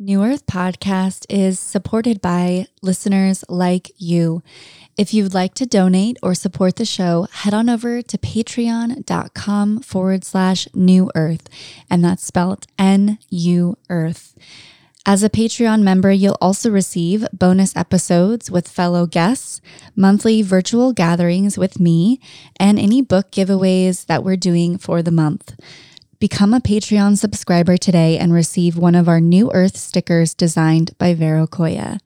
[0.00, 4.44] New Earth Podcast is supported by listeners like you.
[4.96, 10.22] If you'd like to donate or support the show, head on over to patreon.com forward
[10.22, 11.48] slash new earth,
[11.90, 14.36] and that's spelled N U Earth.
[15.04, 19.60] As a Patreon member, you'll also receive bonus episodes with fellow guests,
[19.96, 22.20] monthly virtual gatherings with me,
[22.60, 25.56] and any book giveaways that we're doing for the month.
[26.20, 31.14] Become a Patreon subscriber today and receive one of our New Earth stickers designed by
[31.14, 32.00] Vero Koya.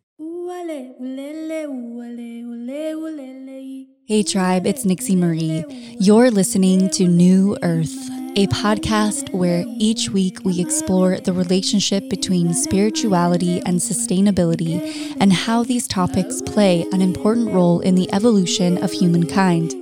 [4.04, 5.64] Hey, tribe, it's Nixie Marie.
[5.98, 7.96] You're listening to New Earth,
[8.37, 15.65] a podcast where each week we explore the relationship between spirituality and sustainability and how
[15.65, 19.81] these topics play an important role in the evolution of humankind.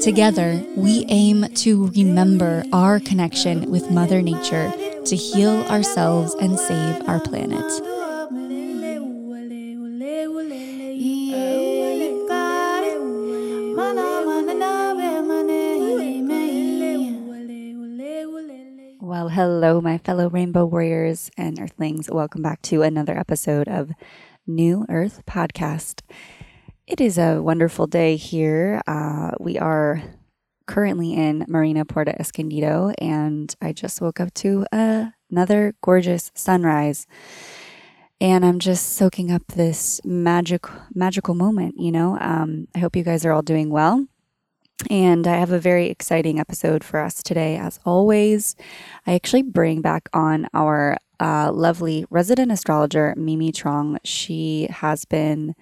[0.00, 4.72] Together, we aim to remember our connection with Mother Nature
[5.04, 7.62] to heal ourselves and save our planet.
[19.02, 22.08] Well, hello, my fellow rainbow warriors and earthlings.
[22.10, 23.90] Welcome back to another episode of
[24.46, 26.00] New Earth Podcast.
[26.90, 28.82] It is a wonderful day here.
[28.84, 30.02] Uh, we are
[30.66, 37.06] currently in Marina Puerto Escondido, and I just woke up to another gorgeous sunrise.
[38.20, 41.76] And I'm just soaking up this magic, magical moment.
[41.78, 44.04] You know, um, I hope you guys are all doing well.
[44.90, 48.56] And I have a very exciting episode for us today, as always.
[49.06, 53.98] I actually bring back on our uh, lovely resident astrologer, Mimi Trong.
[54.02, 55.54] She has been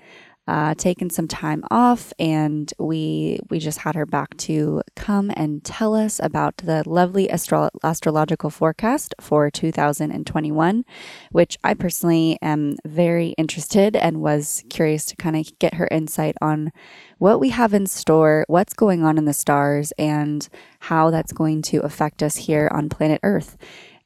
[0.48, 5.62] uh, taken some time off, and we we just had her back to come and
[5.62, 10.86] tell us about the lovely astro- astrological forecast for 2021,
[11.30, 16.36] which I personally am very interested and was curious to kind of get her insight
[16.40, 16.72] on
[17.18, 20.48] what we have in store, what's going on in the stars, and
[20.80, 23.58] how that's going to affect us here on planet Earth.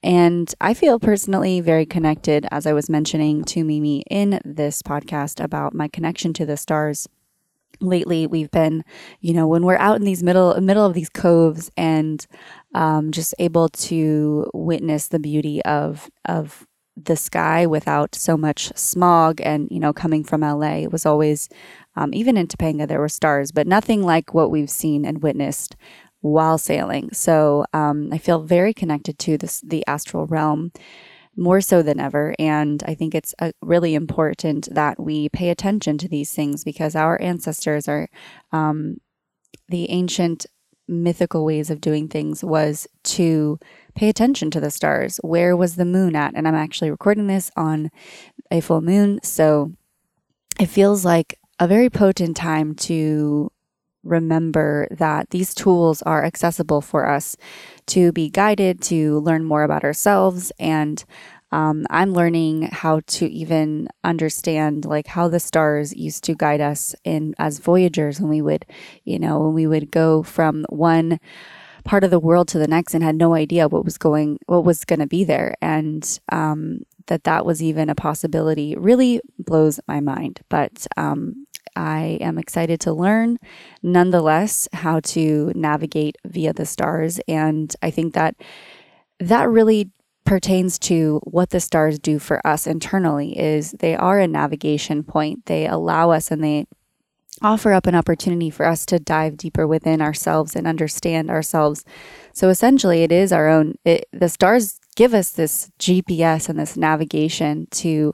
[0.03, 5.43] And I feel personally very connected, as I was mentioning to Mimi in this podcast
[5.43, 7.09] about my connection to the stars.
[7.81, 8.85] Lately, we've been,
[9.21, 12.25] you know, when we're out in these middle middle of these coves and
[12.75, 19.41] um, just able to witness the beauty of of the sky without so much smog
[19.43, 21.49] and you know coming from LA it was always
[21.97, 25.75] um, even in Topanga there were stars but nothing like what we've seen and witnessed
[26.22, 27.10] while sailing.
[27.12, 30.72] So um, I feel very connected to this, the astral realm
[31.37, 32.34] more so than ever.
[32.38, 36.94] And I think it's uh, really important that we pay attention to these things because
[36.94, 38.09] our ancestors are
[38.53, 39.00] um,
[39.69, 40.47] the ancient
[40.88, 43.59] mythical ways of doing things was to
[43.94, 45.19] pay attention to the stars.
[45.22, 46.34] Where was the moon at?
[46.34, 47.91] And I'm actually recording this on
[48.50, 49.21] a full moon.
[49.22, 49.72] So
[50.61, 53.50] it feels like a very potent time to
[54.05, 57.37] remember that these tools are accessible for us
[57.87, 60.53] to be guided, to learn more about ourselves.
[60.59, 61.05] And
[61.51, 66.95] um, I'm learning how to even understand like how the stars used to guide us
[67.05, 68.65] in as voyagers when we would,
[69.05, 71.21] you know, when we would go from one
[71.85, 74.65] part of the world to the next and had no idea what was going, what
[74.65, 75.55] was going to be there.
[75.61, 80.41] And, um, that that was even a possibility really blows my mind.
[80.49, 81.47] But um,
[81.77, 83.38] I am excited to learn,
[83.83, 87.21] nonetheless, how to navigate via the stars.
[87.27, 88.37] And I think that
[89.19, 89.91] that really
[90.25, 95.47] pertains to what the stars do for us internally is they are a navigation point
[95.47, 96.65] they allow us and they
[97.41, 101.84] offer up an opportunity for us to dive deeper within ourselves and understand ourselves
[102.32, 106.77] so essentially it is our own it, the stars give us this gps and this
[106.77, 108.12] navigation to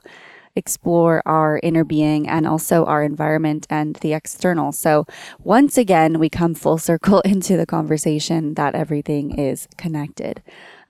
[0.55, 4.71] explore our inner being and also our environment and the external.
[4.71, 5.05] So,
[5.39, 10.41] once again, we come full circle into the conversation that everything is connected.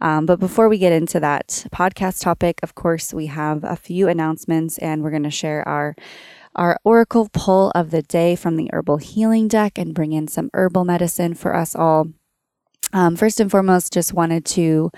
[0.01, 4.07] Um, but before we get into that podcast topic, of course, we have a few
[4.07, 5.95] announcements and we're going to share our
[6.55, 10.49] our oracle pull of the day from the herbal healing deck and bring in some
[10.53, 12.07] herbal medicine for us all.
[12.91, 14.91] Um, first and foremost, just wanted to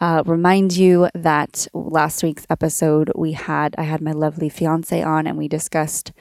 [0.00, 5.26] uh, remind you that last week's episode we had I had my lovely fiance on
[5.26, 6.12] and we discussed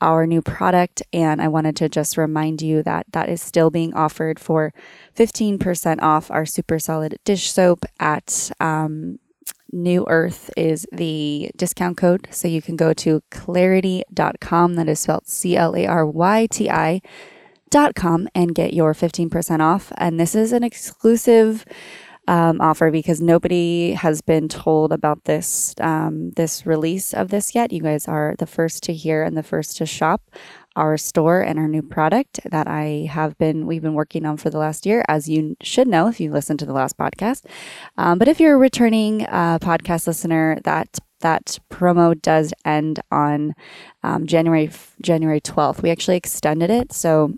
[0.00, 3.92] our new product and I wanted to just remind you that that is still being
[3.92, 4.72] offered for
[5.14, 9.18] 15% off our super solid dish soap at um,
[9.72, 12.28] New Earth is the discount code.
[12.30, 14.74] So you can go to claryti.com.
[14.74, 17.00] That is spelled C L A R Y T I
[17.94, 19.92] com and get your 15% off.
[19.96, 21.64] And this is an exclusive
[22.28, 27.72] um, offer because nobody has been told about this um, this release of this yet.
[27.72, 30.22] You guys are the first to hear and the first to shop
[30.76, 34.48] our store and our new product that I have been we've been working on for
[34.48, 37.46] the last year, as you should know if you listened to the last podcast.
[37.96, 43.54] Um, but if you're a returning uh, podcast listener, that that promo does end on
[44.02, 44.70] um, January
[45.02, 45.82] January 12th.
[45.82, 47.34] We actually extended it, so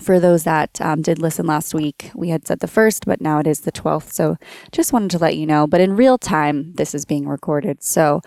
[0.00, 3.38] for those that um, did listen last week, we had said the first, but now
[3.38, 4.12] it is the 12th.
[4.12, 4.36] So
[4.72, 5.66] just wanted to let you know.
[5.66, 7.82] But in real time, this is being recorded.
[7.82, 8.20] So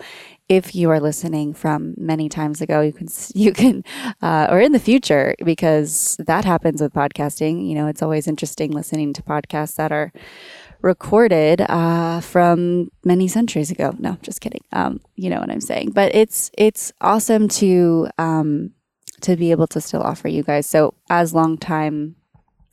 [0.48, 3.84] if you are listening from many times ago, you can, you can,
[4.22, 7.68] uh, or in the future, because that happens with podcasting.
[7.68, 10.12] You know, it's always interesting listening to podcasts that are
[10.80, 13.94] recorded uh, from many centuries ago.
[13.98, 14.62] No, just kidding.
[14.72, 15.90] Um, you know what I'm saying.
[15.90, 18.72] But it's it's awesome to um,
[19.22, 20.66] to be able to still offer you guys.
[20.66, 22.16] So as long time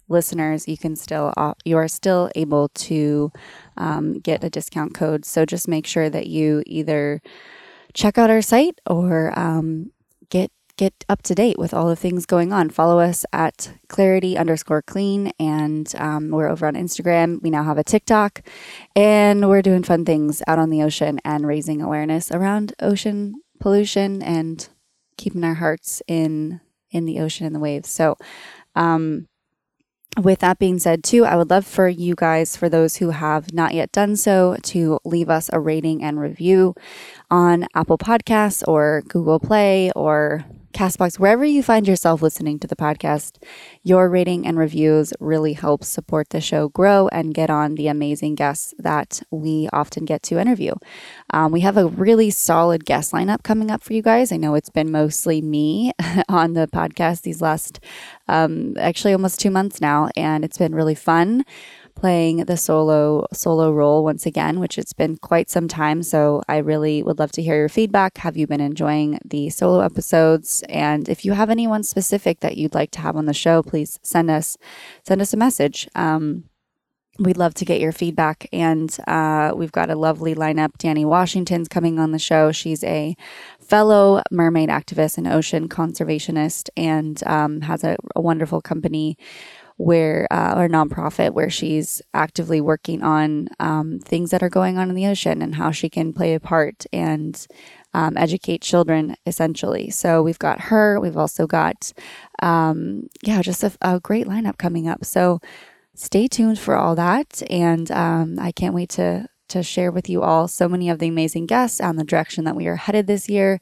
[0.08, 1.34] listeners, you can still
[1.64, 3.32] you are still able to
[3.78, 5.26] um, get a discount code.
[5.26, 7.22] So just make sure that you either
[7.94, 9.92] check out our site or um,
[10.30, 12.70] get get up to date with all the things going on.
[12.70, 17.42] Follow us at claryti underscore clean, and um, we're over on Instagram.
[17.42, 18.42] We now have a TikTok,
[18.96, 24.22] and we're doing fun things out on the ocean and raising awareness around ocean pollution
[24.22, 24.68] and
[25.18, 27.90] keeping our hearts in in the ocean and the waves.
[27.90, 28.16] So,
[28.76, 29.28] um,
[30.22, 33.54] with that being said, too, I would love for you guys, for those who have
[33.54, 36.74] not yet done so, to leave us a rating and review
[37.30, 40.46] on Apple Podcasts or Google Play or
[40.76, 43.42] Castbox, wherever you find yourself listening to the podcast,
[43.82, 48.36] your rating and reviews really help support the show grow and get on the amazing
[48.36, 50.74] guests that we often get to interview.
[51.30, 54.34] Um, we have a really solid guest lineup coming up for you guys.
[54.34, 55.94] I know it's been mostly me
[56.28, 57.80] on the podcast these last,
[58.28, 61.46] um, actually almost two months now, and it's been really fun
[61.96, 66.04] playing the solo solo role once again, which it's been quite some time.
[66.04, 68.18] So I really would love to hear your feedback.
[68.20, 70.64] Have you been enjoying the solo episodes?
[70.70, 74.00] And if you have anyone specific that you'd like to have on the show, please
[74.04, 74.58] send us
[75.04, 75.88] send us a message.
[75.96, 76.46] Um,
[77.18, 78.48] We'd love to get your feedback.
[78.52, 80.78] And uh, we've got a lovely lineup.
[80.78, 82.52] Danny Washington's coming on the show.
[82.52, 83.16] She's a
[83.60, 89.18] fellow mermaid activist and ocean conservationist and um, has a, a, wonderful company
[89.78, 94.90] where uh, or nonprofit where she's actively working on um, things that are going on
[94.90, 97.48] in the ocean and how she can play a part and
[97.94, 99.90] um, educate children essentially.
[99.90, 101.00] So we've got her.
[101.00, 101.92] We've also got
[102.42, 105.06] um, yeah, just a, a, great lineup coming up.
[105.06, 105.40] So
[105.94, 110.22] stay tuned for all that, and um, I can't wait to to share with you
[110.24, 113.30] all so many of the amazing guests and the direction that we are headed this
[113.30, 113.60] year.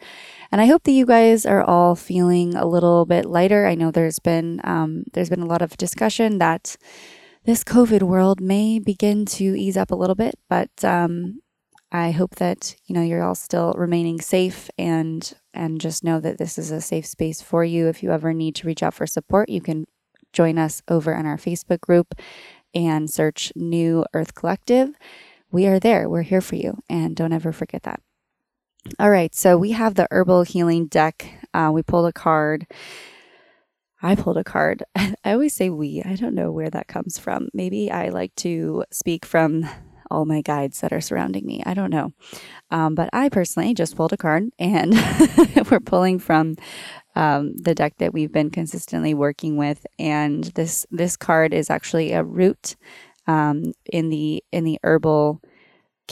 [0.53, 3.65] And I hope that you guys are all feeling a little bit lighter.
[3.65, 6.77] I know there's been um, there's been a lot of discussion that
[7.43, 11.41] this COVID world may begin to ease up a little bit, but um,
[11.91, 16.37] I hope that you know you're all still remaining safe and and just know that
[16.37, 17.87] this is a safe space for you.
[17.87, 19.85] If you ever need to reach out for support, you can
[20.33, 22.13] join us over in our Facebook group
[22.75, 24.91] and search New Earth Collective.
[25.51, 26.07] We are there.
[26.07, 28.01] We're here for you, and don't ever forget that.
[28.99, 31.25] All right, so we have the herbal healing deck.
[31.53, 32.67] Uh, we pulled a card.
[34.01, 34.83] I pulled a card.
[34.95, 36.01] I always say we.
[36.03, 37.47] I don't know where that comes from.
[37.53, 39.65] Maybe I like to speak from
[40.11, 41.63] all my guides that are surrounding me.
[41.65, 42.11] I don't know.
[42.71, 44.93] Um, but I personally just pulled a card and
[45.71, 46.57] we're pulling from
[47.15, 49.87] um, the deck that we've been consistently working with.
[49.97, 52.75] And this this card is actually a root
[53.27, 55.41] um, in the in the herbal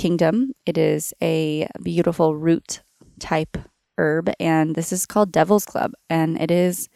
[0.02, 0.52] kingdom.
[0.66, 2.82] It is a beautiful root
[3.20, 3.56] type
[4.00, 6.90] herb, and this is called Devil's Club, and it is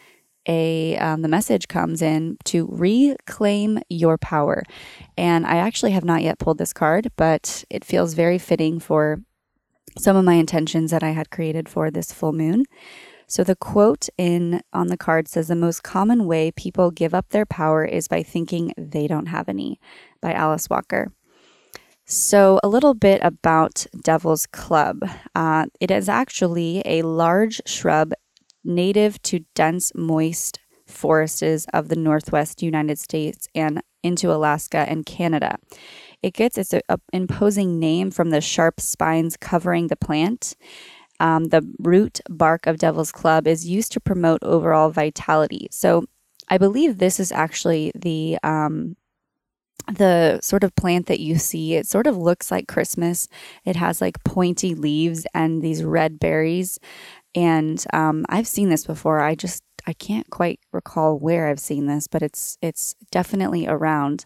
[0.48, 4.64] a um, the message comes in to reclaim your power.
[5.18, 9.22] And i actually have not yet pulled this card but it feels very fitting for
[9.98, 12.66] some of my intentions that i had created for this full moon.
[13.28, 17.30] So the quote in on the card says the most common way people give up
[17.30, 19.80] their power is by thinking they don't have any
[20.22, 21.12] by alice walker
[22.08, 25.04] so, a little bit about Devil's Club.
[25.34, 28.14] Uh, it is actually a large shrub
[28.64, 35.58] native to dense, moist forests of the northwest United States and into Alaska and Canada.
[36.22, 40.56] It gets its uh, imposing name from the sharp spines covering the plant.
[41.20, 45.68] Um, the root bark of Devil's Club is used to promote overall vitality.
[45.72, 46.06] So,
[46.50, 48.96] I believe this is actually the um,
[49.92, 53.28] the sort of plant that you see, it sort of looks like Christmas.
[53.66, 56.80] It has like pointy leaves and these red berries.
[57.36, 59.20] And um, I've seen this before.
[59.22, 64.26] I just I can't quite recall where I've seen this, but it's it's definitely around.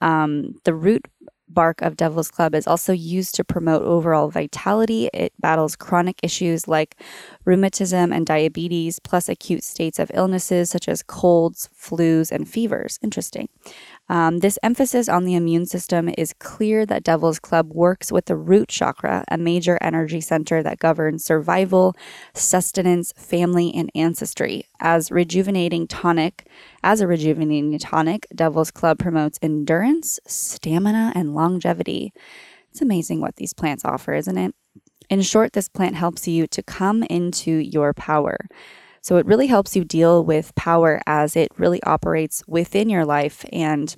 [0.00, 1.06] Um, the root
[1.48, 5.08] bark of Devil's Club is also used to promote overall vitality.
[5.12, 7.00] It battles chronic issues like
[7.44, 12.98] rheumatism and diabetes, plus acute states of illnesses such as colds, flus, and fevers.
[13.02, 13.48] Interesting.
[14.08, 18.36] Um, this emphasis on the immune system is clear that Devil's Club works with the
[18.36, 21.96] root chakra, a major energy center that governs survival,
[22.34, 24.66] sustenance, family, and ancestry.
[24.80, 26.46] As rejuvenating tonic,
[26.82, 32.12] as a rejuvenating tonic, Devil's Club promotes endurance, stamina, and longevity.
[32.70, 34.54] It's amazing what these plants offer, isn't it?
[35.08, 38.36] In short, this plant helps you to come into your power.
[39.04, 43.44] So it really helps you deal with power as it really operates within your life.
[43.52, 43.94] And,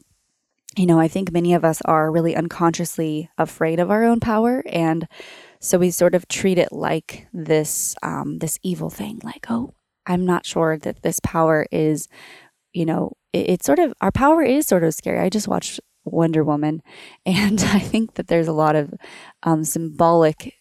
[0.76, 4.64] you know, I think many of us are really unconsciously afraid of our own power.
[4.66, 5.06] And
[5.60, 9.74] so we sort of treat it like this, um, this evil thing, like, oh,
[10.06, 12.08] I'm not sure that this power is,
[12.72, 15.20] you know, it, it's sort of, our power is sort of scary.
[15.20, 16.82] I just watched Wonder Woman,
[17.26, 18.92] and I think that there's a lot of
[19.44, 20.54] um, symbolic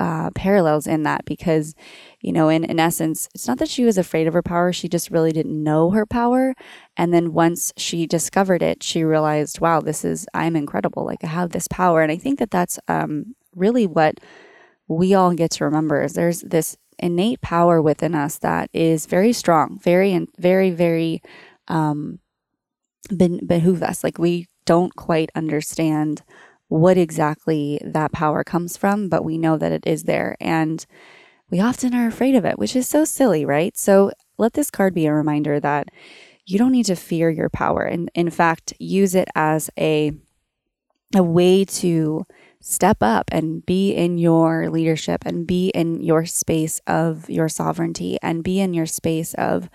[0.00, 1.74] uh, parallels in that because,
[2.20, 4.88] you know, in, in essence, it's not that she was afraid of her power, she
[4.88, 6.54] just really didn't know her power.
[6.96, 11.04] And then once she discovered it, she realized, wow, this is, I'm incredible.
[11.04, 12.02] Like I have this power.
[12.02, 14.18] And I think that that's um, really what
[14.88, 19.32] we all get to remember is there's this innate power within us that is very
[19.32, 21.22] strong, very, and very, very,
[21.68, 22.18] um,
[23.16, 24.04] be- behoove us.
[24.04, 26.22] Like we don't quite understand
[26.68, 30.36] what exactly that power comes from, but we know that it is there.
[30.40, 30.84] And
[31.50, 33.76] we often are afraid of it, which is so silly, right?
[33.76, 35.88] So let this card be a reminder that
[36.46, 37.82] you don't need to fear your power.
[37.82, 40.12] And in fact, use it as a,
[41.14, 42.26] a way to
[42.60, 48.18] step up and be in your leadership and be in your space of your sovereignty
[48.22, 49.68] and be in your space of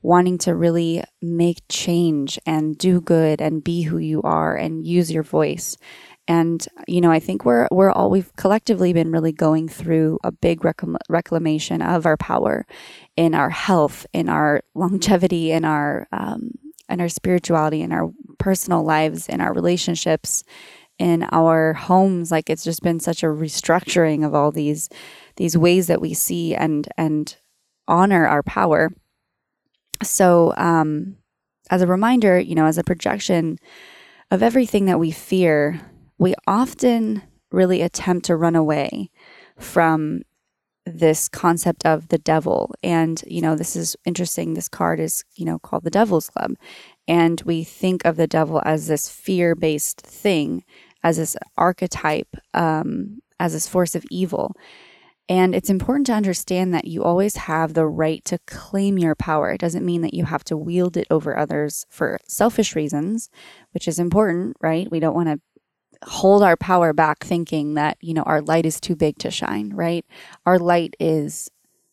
[0.00, 5.12] wanting to really make change and do good and be who you are and use
[5.12, 5.76] your voice.
[6.32, 10.32] And you know, I think we're we're all we've collectively been really going through a
[10.32, 12.64] big reclam- reclamation of our power,
[13.18, 16.52] in our health, in our longevity, in our um,
[16.88, 20.42] in our spirituality, in our personal lives, in our relationships,
[20.98, 22.30] in our homes.
[22.30, 24.88] Like it's just been such a restructuring of all these
[25.36, 27.36] these ways that we see and and
[27.86, 28.90] honor our power.
[30.02, 31.18] So, um,
[31.68, 33.58] as a reminder, you know, as a projection
[34.30, 35.91] of everything that we fear
[36.22, 39.10] we often really attempt to run away
[39.58, 40.22] from
[40.86, 42.72] this concept of the devil.
[42.80, 44.54] And, you know, this is interesting.
[44.54, 46.52] This card is, you know, called the Devil's Club.
[47.08, 50.62] And we think of the devil as this fear based thing,
[51.02, 54.54] as this archetype, um, as this force of evil.
[55.28, 59.50] And it's important to understand that you always have the right to claim your power.
[59.50, 63.28] It doesn't mean that you have to wield it over others for selfish reasons,
[63.72, 64.88] which is important, right?
[64.88, 65.40] We don't want to
[66.04, 69.70] hold our power back thinking that, you know, our light is too big to shine,
[69.74, 70.04] right?
[70.46, 71.50] Our light is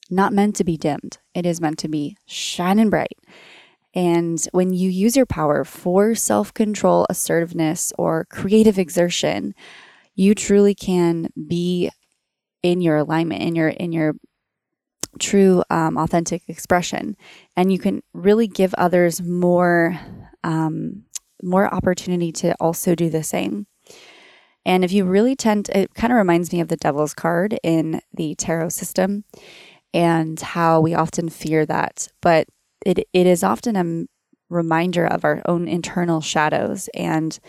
[0.10, 1.20] not meant to be dimmed.
[1.34, 3.18] It is meant to be shining bright.
[3.94, 9.56] And when you use your power for self control, assertiveness, or creative exertion,
[10.16, 11.90] you truly can be
[12.62, 14.14] in your alignment, in your in your
[15.20, 17.16] true um, authentic expression,
[17.56, 20.00] and you can really give others more
[20.44, 21.04] um,
[21.42, 23.66] more opportunity to also do the same.
[24.70, 27.58] And if you really tend, to, it kind of reminds me of the devil's card
[27.64, 29.24] in the tarot system
[29.96, 32.08] and how we often fear that.
[32.22, 32.48] But
[32.86, 34.06] it, it is often a
[34.48, 36.88] reminder of our own internal shadows.
[36.94, 37.40] And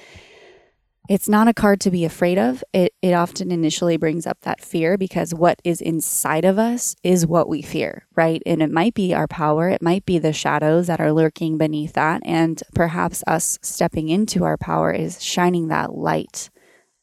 [1.11, 2.65] it's not a card to be afraid of.
[2.73, 7.27] It, it often initially brings up that fear because what is inside of us is
[7.27, 8.43] what we fear, right?
[8.47, 11.93] And it might be our power, it might be the shadows that are lurking beneath
[11.93, 12.23] that.
[12.25, 16.49] And perhaps us stepping into our power is shining that light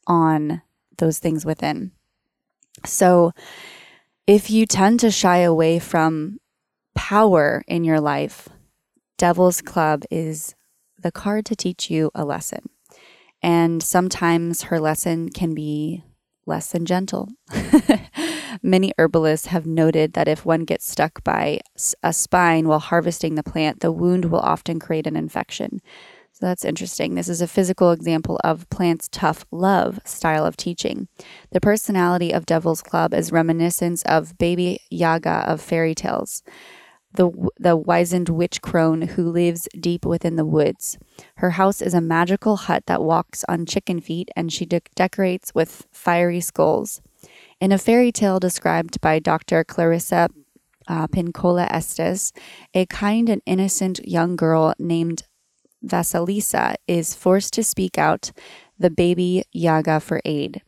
[0.08, 0.62] on
[0.96, 1.92] those things within.
[2.84, 3.32] So,
[4.26, 6.38] if you tend to shy away from
[6.94, 8.48] power in your life,
[9.16, 10.54] Devil's Club is
[10.98, 12.68] the card to teach you a lesson.
[13.42, 16.04] And sometimes her lesson can be
[16.44, 17.28] less than gentle.
[18.62, 21.60] Many herbalists have noted that if one gets stuck by
[22.02, 25.80] a spine while harvesting the plant, the wound will often create an infection.
[26.38, 27.16] So that's interesting.
[27.16, 31.08] This is a physical example of Plant's tough love style of teaching.
[31.50, 36.44] The personality of Devil's Club is reminiscent of Baba Yaga of fairy tales,
[37.12, 40.96] the, the wizened witch crone who lives deep within the woods.
[41.38, 45.52] Her house is a magical hut that walks on chicken feet and she de- decorates
[45.56, 47.02] with fiery skulls.
[47.60, 49.64] In a fairy tale described by Dr.
[49.64, 50.28] Clarissa
[50.86, 52.32] uh, Pinkola Estes,
[52.74, 55.24] a kind and innocent young girl named
[55.84, 58.32] Vasilisa is forced to speak out
[58.78, 60.62] the baba Yaga for aid.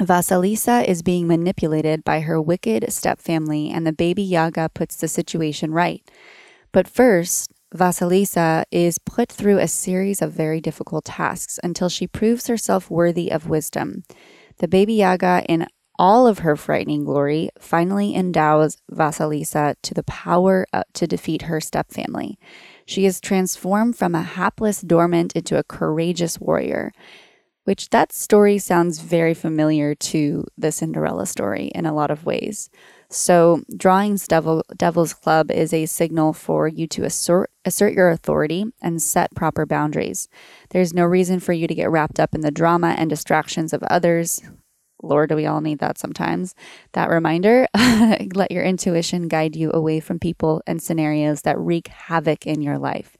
[0.00, 5.72] Vasilisa is being manipulated by her wicked stepfamily, and the baba Yaga puts the situation
[5.72, 6.02] right.
[6.72, 12.46] But first, Vasilisa is put through a series of very difficult tasks until she proves
[12.46, 14.04] herself worthy of wisdom.
[14.58, 15.66] The baba Yaga, in
[15.96, 21.60] all of her frightening glory, finally endows Vasilisa to the power uh, to defeat her
[21.60, 22.36] stepfamily.
[22.86, 26.92] She is transformed from a hapless dormant into a courageous warrior
[27.64, 32.70] which that story sounds very familiar to the Cinderella story in a lot of ways.
[33.08, 38.66] So, drawing's devil, Devil's Club is a signal for you to assert, assert your authority
[38.82, 40.28] and set proper boundaries.
[40.70, 43.82] There's no reason for you to get wrapped up in the drama and distractions of
[43.84, 44.42] others.
[45.04, 46.54] Lord, do we all need that sometimes?
[46.92, 47.66] That reminder
[48.34, 52.78] let your intuition guide you away from people and scenarios that wreak havoc in your
[52.78, 53.16] life.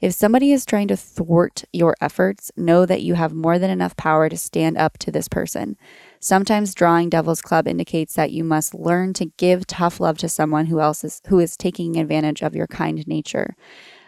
[0.00, 3.96] If somebody is trying to thwart your efforts, know that you have more than enough
[3.96, 5.76] power to stand up to this person.
[6.20, 10.66] Sometimes drawing Devil's Club indicates that you must learn to give tough love to someone
[10.66, 13.56] who else is who is taking advantage of your kind nature.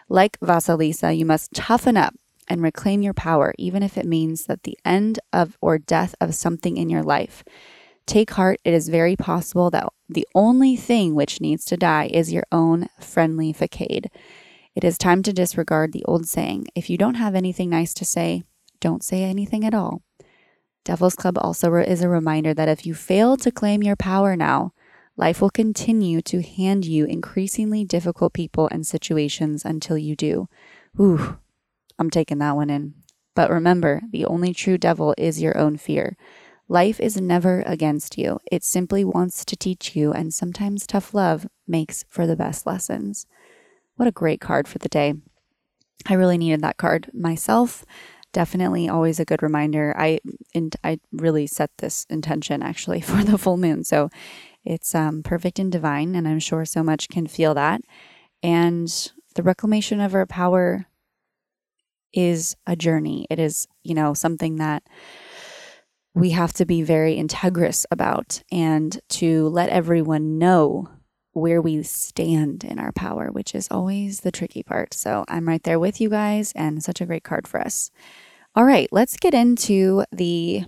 [0.09, 2.13] Like Vasilisa, you must toughen up
[2.49, 6.35] and reclaim your power, even if it means that the end of or death of
[6.35, 7.43] something in your life.
[8.05, 12.33] Take heart, it is very possible that the only thing which needs to die is
[12.33, 14.09] your own friendly facade.
[14.73, 18.05] It is time to disregard the old saying if you don't have anything nice to
[18.05, 18.43] say,
[18.79, 20.01] don't say anything at all.
[20.85, 24.73] Devil's Club also is a reminder that if you fail to claim your power now,
[25.17, 30.47] life will continue to hand you increasingly difficult people and situations until you do.
[30.99, 31.37] Ooh,
[31.99, 32.95] I'm taking that one in.
[33.35, 36.17] But remember, the only true devil is your own fear.
[36.67, 41.47] Life is never against you, it simply wants to teach you, and sometimes tough love
[41.67, 43.25] makes for the best lessons.
[43.95, 45.15] What a great card for the day.
[46.07, 47.85] I really needed that card myself.
[48.31, 49.95] Definitely always a good reminder.
[49.97, 50.19] I
[50.53, 53.83] and I really set this intention actually for the full moon.
[53.83, 54.09] So
[54.63, 57.81] it's um, perfect and divine, and I'm sure so much can feel that.
[58.43, 58.87] And
[59.35, 60.85] the reclamation of our power
[62.13, 63.27] is a journey.
[63.29, 64.83] It is, you know, something that
[66.13, 70.89] we have to be very integrous about and to let everyone know
[71.33, 74.93] where we stand in our power, which is always the tricky part.
[74.93, 77.91] So I'm right there with you guys, and such a great card for us.
[78.55, 80.63] All right, let's get into the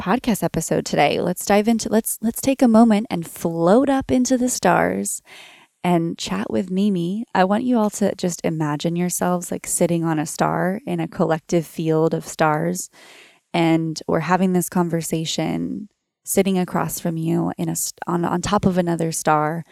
[0.00, 1.20] podcast episode today.
[1.20, 5.22] Let's dive into let's let's take a moment and float up into the stars
[5.82, 7.24] and chat with Mimi.
[7.34, 11.08] I want you all to just imagine yourselves like sitting on a star in a
[11.08, 12.90] collective field of stars
[13.52, 15.88] and we're having this conversation
[16.24, 17.74] sitting across from you in a
[18.06, 19.64] on on top of another star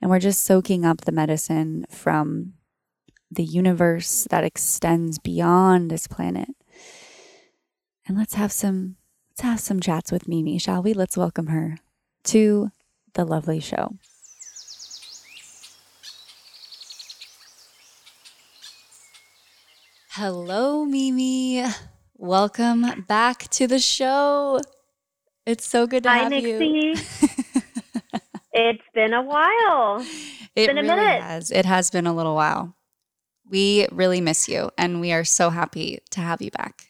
[0.00, 2.54] and we're just soaking up the medicine from
[3.30, 6.48] the universe that extends beyond this planet.
[8.06, 8.96] And let's have some
[9.30, 10.94] let's have some chats with Mimi, shall we?
[10.94, 11.76] Let's welcome her
[12.24, 12.70] to
[13.14, 13.96] the lovely show.
[20.14, 21.64] Hello, Mimi.
[22.16, 24.58] Welcome back to the show.
[25.46, 26.48] It's so good to Hi, have Nixie.
[26.48, 26.94] you.
[28.52, 30.04] It's been a while.
[30.56, 31.22] It been a really minute.
[31.22, 31.52] has.
[31.52, 32.74] It has been a little while.
[33.48, 36.86] We really miss you, and we are so happy to have you back.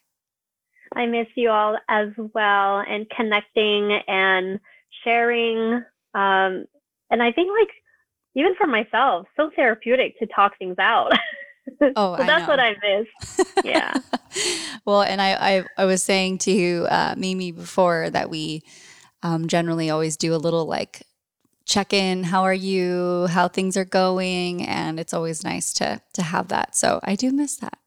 [0.96, 4.58] I miss you all as well and connecting and
[5.04, 5.84] sharing.
[6.14, 6.64] Um,
[7.10, 7.68] and I think, like,
[8.34, 11.12] even for myself, so therapeutic to talk things out.
[11.96, 13.46] Oh, so that's what I miss.
[13.64, 13.94] Yeah.
[14.84, 18.62] well, and I, I, I was saying to uh, Mimi before that we
[19.22, 21.02] um, generally always do a little like
[21.66, 22.24] check in.
[22.24, 23.26] How are you?
[23.28, 24.66] How things are going?
[24.66, 26.76] And it's always nice to to have that.
[26.76, 27.78] So I do miss that.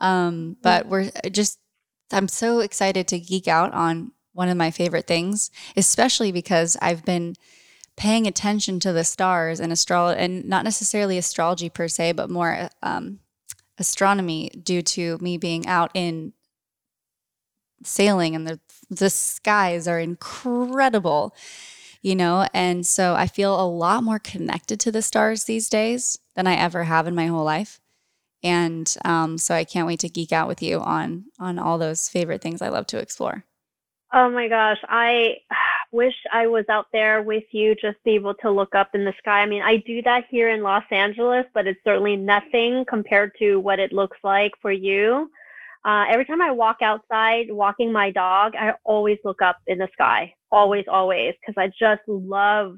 [0.00, 1.58] Um, but we're just
[2.12, 7.04] I'm so excited to geek out on one of my favorite things, especially because I've
[7.04, 7.34] been
[7.98, 12.70] paying attention to the stars and astrology, and not necessarily astrology per se, but more
[12.82, 13.18] um,
[13.76, 16.32] astronomy due to me being out in
[17.84, 18.58] sailing and the
[18.90, 21.34] the skies are incredible
[22.00, 22.46] you know?
[22.54, 26.54] And so i feel a lot more connected to the stars these days than i
[26.54, 27.80] ever have in my whole life.
[28.42, 32.08] And um, so i can't wait to geek out with you on on all those
[32.08, 33.44] favorite things i love to explore.
[34.12, 35.36] Oh my gosh, I
[35.90, 39.40] wish I was out there with you, just able to look up in the sky.
[39.40, 43.58] I mean, I do that here in Los Angeles, but it's certainly nothing compared to
[43.58, 45.30] what it looks like for you.
[45.84, 49.88] Uh, every time I walk outside, walking my dog, I always look up in the
[49.92, 52.76] sky, always, always, because I just love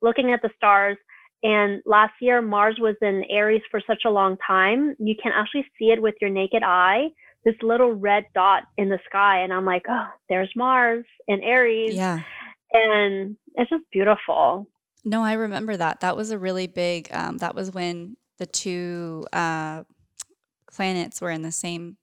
[0.00, 0.96] looking at the stars.
[1.42, 5.66] And last year, Mars was in Aries for such a long time, you can actually
[5.78, 7.08] see it with your naked eye.
[7.44, 9.40] This little red dot in the sky.
[9.40, 11.94] And I'm like, oh, there's Mars and Aries.
[11.94, 12.20] Yeah.
[12.72, 14.68] And it's just beautiful.
[15.04, 16.00] No, I remember that.
[16.00, 19.84] That was a really big, um, that was when the two uh,
[20.70, 21.96] planets were in the same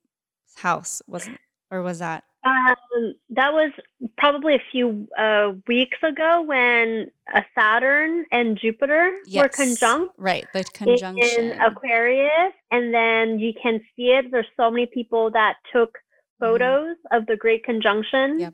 [0.55, 2.23] house, wasn't or was that?
[2.47, 3.71] Um, that was
[4.17, 9.43] probably a few uh, weeks ago when uh, Saturn and Jupiter Yes.
[9.43, 11.51] were conjunct Right, the conjunction.
[11.51, 14.31] in Aquarius, and then you can see it.
[14.31, 15.97] There's so many people that took
[16.39, 18.39] photos of the Great Conjunction, Mm-hmm.
[18.39, 18.53] Yep.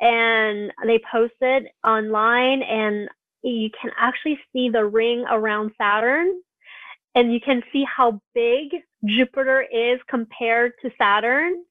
[0.00, 3.08] and they posted online, and
[3.42, 6.40] you can actually see the ring around Saturn,
[7.14, 8.68] and you can see how big
[9.06, 11.64] Jupiter is compared to Saturn.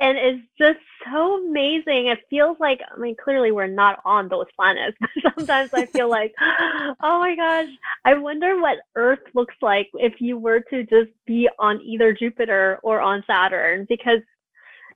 [0.00, 0.78] And it's just
[1.10, 2.06] so amazing.
[2.06, 4.96] It feels like, I mean, clearly we're not on those planets.
[5.36, 7.68] Sometimes I feel like, oh my gosh,
[8.04, 12.78] I wonder what Earth looks like if you were to just be on either Jupiter
[12.82, 14.20] or on Saturn because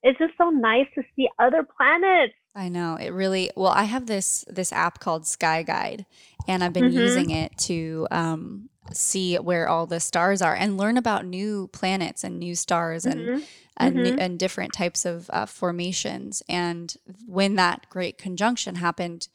[0.04, 2.34] it's just so nice to see other planets.
[2.54, 3.50] I know it really.
[3.56, 6.04] Well, I have this this app called Sky Guide,
[6.46, 7.00] and I've been Mhm.
[7.00, 12.24] using it to um, see where all the stars are and learn about new planets
[12.24, 13.42] and new stars and Mhm.
[13.78, 14.14] and, Mhm.
[14.18, 16.42] and different types of uh, formations.
[16.46, 16.94] And
[17.26, 19.28] when that great conjunction happened,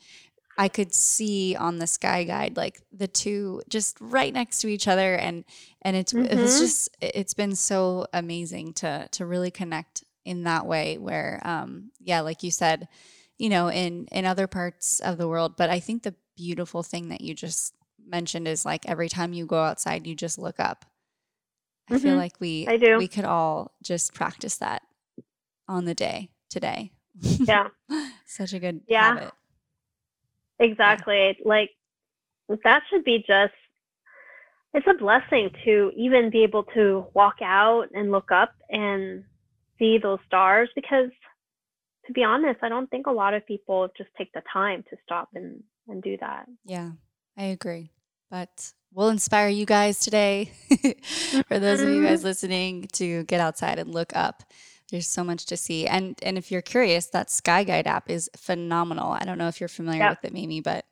[0.59, 4.87] I could see on the Sky Guide like the two just right next to each
[4.87, 5.43] other, and
[5.81, 6.59] and it's it was Mhm.
[6.59, 10.97] just it's been so amazing to to really connect in that way.
[10.97, 12.87] Where um yeah, like you said,
[13.39, 17.09] you know, in in other parts of the world, but I think the beautiful thing
[17.09, 17.73] that you just
[18.07, 20.85] mentioned is like every time you go outside, you just look up.
[21.89, 22.17] I feel Mhm.
[22.17, 22.97] like we I do.
[22.97, 24.81] we could all just practice that
[25.67, 26.91] on the day today.
[27.21, 27.69] Yeah.
[28.25, 29.15] Such a good Yeah.
[29.15, 29.33] habit.
[30.59, 31.37] Exactly.
[31.45, 31.71] Like
[32.63, 33.53] that should be just
[34.73, 39.23] it's a blessing to even be able to walk out and look up and
[39.79, 41.09] see those stars because
[42.05, 44.97] to be honest, I don't think a lot of people just take the time to
[45.03, 46.47] stop and and do that.
[46.65, 46.91] Yeah,
[47.37, 47.91] I agree.
[48.29, 50.51] But we'll inspire you guys today.
[51.47, 54.43] For those of you guys listening, to get outside and look up.
[54.91, 55.85] There's so much to see.
[55.85, 59.11] And and if you're curious, that Sky Guide app is phenomenal.
[59.11, 60.09] I don't know if you're familiar Yep.
[60.11, 60.85] with it, Mimi, but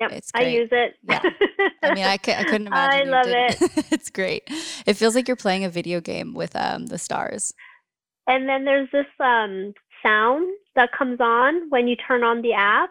[0.00, 0.94] Yep, It's I use it.
[1.02, 1.22] Yeah.
[1.82, 3.06] I mean, I, I couldn't I imagine.
[3.06, 3.86] you love didn't.
[3.92, 4.42] it's great.
[4.86, 7.54] It feels like you're playing a video game with um, the stars.
[8.26, 12.90] And then there's this um, sound that comes on when you turn on the app,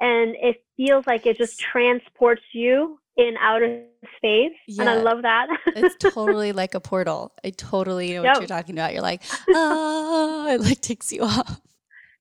[0.00, 3.82] and it feels like it just transports you in outer
[4.18, 4.52] space.
[4.78, 5.46] And I love that.
[5.68, 7.32] It's totally like a portal.
[7.42, 8.38] I totally know what Yep.
[8.40, 8.92] you're talking about.
[8.92, 11.60] You're like, oh, it like takes you off.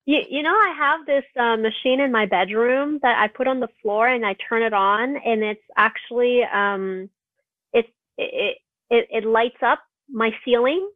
[0.06, 3.60] you, you know, I have this uh, machine in my bedroom that I put on
[3.60, 7.10] the floor and I turn it on, and it's actually um,
[7.74, 8.58] it, it
[8.90, 10.88] it it lights up my ceiling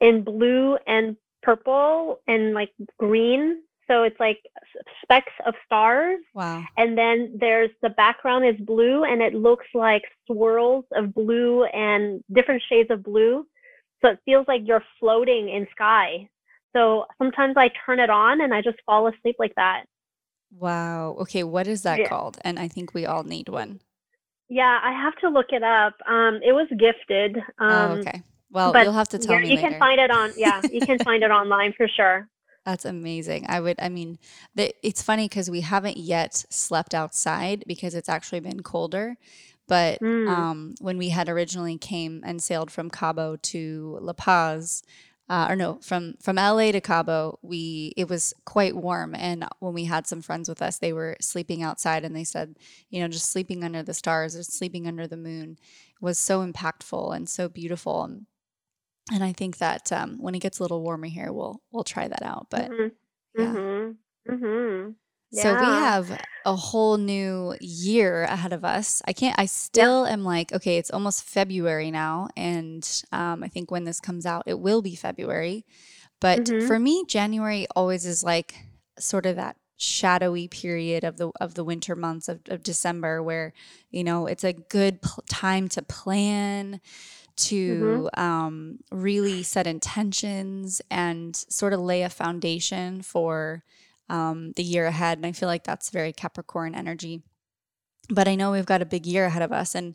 [0.00, 3.62] in blue and purple and like green.
[3.88, 4.40] So it's like
[5.02, 6.18] specks of stars.
[6.34, 6.64] Wow.
[6.76, 12.22] and then there's the background is blue and it looks like swirls of blue and
[12.32, 13.46] different shades of blue
[14.02, 16.28] so it feels like you're floating in sky
[16.74, 19.84] so sometimes i turn it on and i just fall asleep like that
[20.58, 21.16] Wow.
[21.22, 21.42] Okay.
[21.44, 22.08] What is that Yeah.
[22.08, 22.38] called?
[22.42, 23.80] And I think we all need one.
[24.48, 28.22] yeah i have to look it up um it was gifted um oh, okay.
[28.50, 29.68] Well, but you'll have to tell yeah, me you later.
[29.70, 32.28] can find it on yeah you can find it online for sure
[32.66, 33.46] That's amazing.
[33.48, 34.18] I would, I mean,
[34.56, 39.16] the, it's funny because we haven't yet slept outside because it's actually been colder.
[39.68, 40.28] But Mm.
[40.28, 44.82] um, when we had originally came and sailed from Cabo to La Paz,
[45.28, 49.14] uh, or no, from from LA to Cabo, we it was quite warm.
[49.14, 52.56] And when we had some friends with us, they were sleeping outside, and they said,
[52.90, 55.58] you know, just sleeping under the stars or sleeping under the moon
[56.00, 58.04] was so impactful and so beautiful.
[58.04, 58.26] And,
[59.12, 62.08] and I think that um, when it gets a little warmer here, we'll we'll try
[62.08, 62.48] that out.
[62.50, 62.92] But Mhm.
[63.38, 63.44] yeah.
[63.54, 63.96] Mhm.
[64.28, 64.94] Mhm.
[65.32, 69.02] So we have a whole new year ahead of us.
[69.06, 69.38] I can't.
[69.38, 74.00] I still am like, okay, it's almost February now, and um, I think when this
[74.00, 75.64] comes out, it will be February.
[76.20, 76.66] But Mhm.
[76.66, 78.54] for me, January always is like
[78.98, 83.52] sort of that shadowy period of the of the winter months of, of December, where
[83.90, 86.80] you know it's a good pl- time to plan,
[87.36, 93.62] to um, really set intentions and sort of lay a foundation for
[94.08, 95.18] um, the year ahead.
[95.18, 97.22] And I feel like that's very Capricorn energy.
[98.08, 99.74] But I know we've got a big year ahead of us.
[99.74, 99.94] And,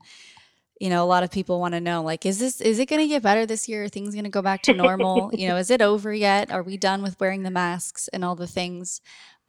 [0.79, 3.01] you know, a lot of people want to know like, is this, is it going
[3.01, 3.85] to get better this year?
[3.85, 5.31] Are things going to go back to normal?
[5.33, 6.51] you know, is it over yet?
[6.51, 9.01] Are we done with wearing the masks and all the things?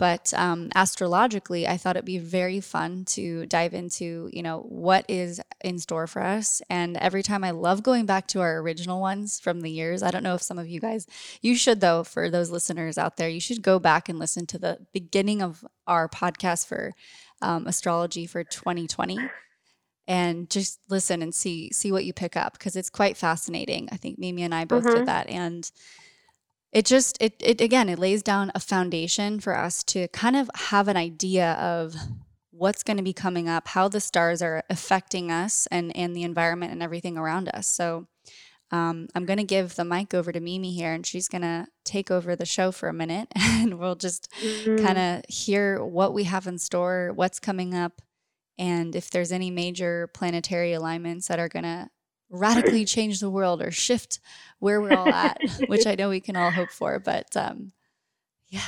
[0.03, 5.05] But um, astrologically, I thought it'd be very fun to dive into, you know, what
[5.07, 6.61] is in store for us.
[6.69, 10.03] And every time I love going back to our original ones from the years.
[10.03, 11.07] I don't know if some of you guys,
[11.41, 14.59] you should though, for those listeners out there, you should go back and listen to
[14.59, 16.95] the beginning of our podcast for
[17.41, 19.21] um, astrology for 2020
[20.09, 23.89] and just listen and see see what you pick up because it's quite fascinating.
[23.93, 24.97] I think Mimi and I both mm-hmm.
[24.97, 25.71] did that and
[26.73, 30.51] it just it, it again it lays down a foundation for us to kind of
[30.55, 31.95] have an idea of
[32.51, 36.23] what's going to be coming up how the stars are affecting us and and the
[36.23, 38.07] environment and everything around us so
[38.71, 41.67] um, i'm going to give the mic over to mimi here and she's going to
[41.85, 44.85] take over the show for a minute and we'll just mm-hmm.
[44.85, 48.01] kind of hear what we have in store what's coming up
[48.59, 51.89] and if there's any major planetary alignments that are going to
[52.33, 54.19] radically change the world or shift
[54.59, 56.99] where we're all at, which I know we can all hope for.
[56.99, 57.73] But um,
[58.49, 58.63] yeah.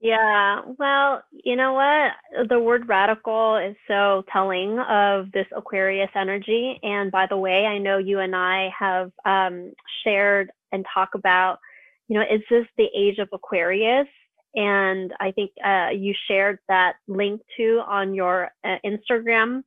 [0.00, 0.62] Yeah.
[0.78, 2.48] Well, you know what?
[2.48, 6.80] The word radical is so telling of this Aquarius energy.
[6.82, 9.72] And by the way, I know you and I have um,
[10.02, 11.60] shared and talk about,
[12.08, 14.08] you know, is this the age of Aquarius?
[14.56, 19.62] And I think uh, you shared that link too on your uh, Instagram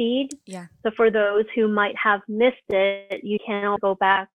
[0.00, 0.30] feed.
[0.46, 0.66] Yeah.
[0.82, 4.28] So for those who might have missed it, you can go back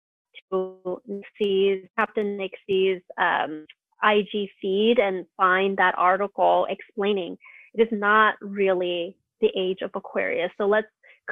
[0.51, 3.65] to Nixie's, Captain Nixie's um,
[4.03, 7.37] IG feed and find that article explaining
[7.73, 10.51] it is not really the age of Aquarius.
[10.57, 10.87] So let's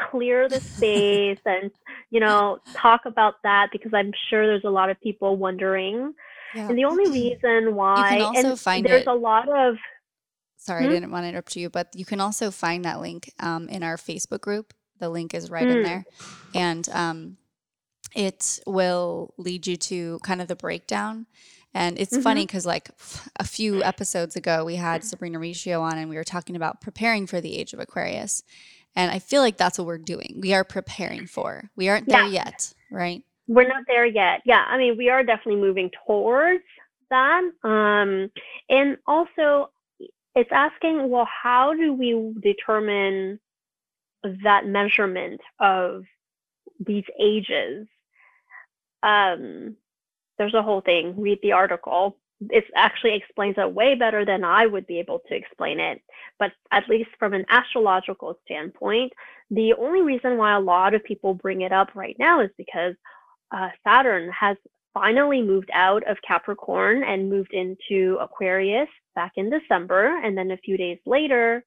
[0.09, 1.69] clear the space and
[2.09, 6.13] you know talk about that because I'm sure there's a lot of people wondering.
[6.55, 6.69] Yeah.
[6.69, 9.07] And the only reason why you can also find there's it.
[9.07, 9.75] a lot of
[10.63, 10.91] Sorry, hmm?
[10.91, 13.83] I didn't want to interrupt you, but you can also find that link um, in
[13.83, 14.73] our Facebook group.
[14.99, 15.83] The link is right in hmm.
[15.83, 16.05] there.
[16.55, 17.37] And um,
[18.15, 21.25] it will lead you to kind of the breakdown.
[21.73, 22.21] And it's mm-hmm.
[22.21, 22.91] funny because, like,
[23.39, 27.27] a few episodes ago, we had Sabrina Riccio on and we were talking about preparing
[27.27, 28.43] for the age of Aquarius.
[28.95, 30.39] And I feel like that's what we're doing.
[30.39, 31.71] We are preparing for.
[31.75, 32.45] We aren't there yeah.
[32.45, 33.23] yet, right?
[33.47, 34.43] We're not there yet.
[34.45, 34.63] Yeah.
[34.65, 36.63] I mean, we are definitely moving towards
[37.09, 37.41] that.
[37.63, 38.29] Um,
[38.69, 39.71] and also,
[40.35, 43.39] it's asking, well, how do we determine
[44.43, 46.03] that measurement of
[46.79, 47.87] these ages?
[49.03, 49.75] Um,
[50.37, 51.19] there's a whole thing.
[51.19, 52.17] Read the article.
[52.49, 56.01] It actually explains it way better than I would be able to explain it.
[56.39, 59.13] But at least from an astrological standpoint,
[59.51, 62.95] the only reason why a lot of people bring it up right now is because
[63.55, 64.57] uh, Saturn has
[64.93, 70.19] finally moved out of Capricorn and moved into Aquarius back in December.
[70.23, 71.63] And then a few days later,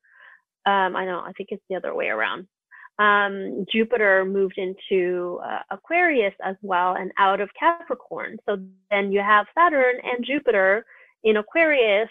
[0.66, 2.46] um, I know, I think it's the other way around.
[2.98, 8.38] Um, Jupiter moved into uh, Aquarius as well and out of Capricorn.
[8.48, 8.58] So
[8.90, 10.84] then you have Saturn and Jupiter
[11.22, 12.08] in Aquarius.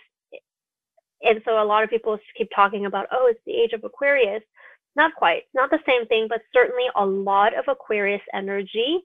[1.24, 4.44] And so a lot of people keep talking about, oh, it's the age of Aquarius.
[4.96, 9.00] Not quite, not the same thing, but certainly a lot of Aquarius energy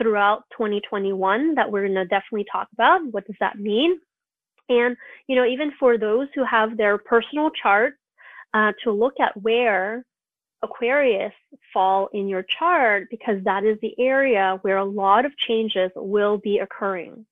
[0.00, 3.00] throughout 2021 that we're going to definitely talk about.
[3.10, 3.98] What does that mean?
[4.80, 7.96] And, you know, even for those who have their personal charts,
[8.54, 10.04] uh, to look at where
[10.62, 11.32] Aquarius
[11.72, 16.38] fall in your chart because that is the area where a lot of changes will
[16.38, 17.26] be occurring.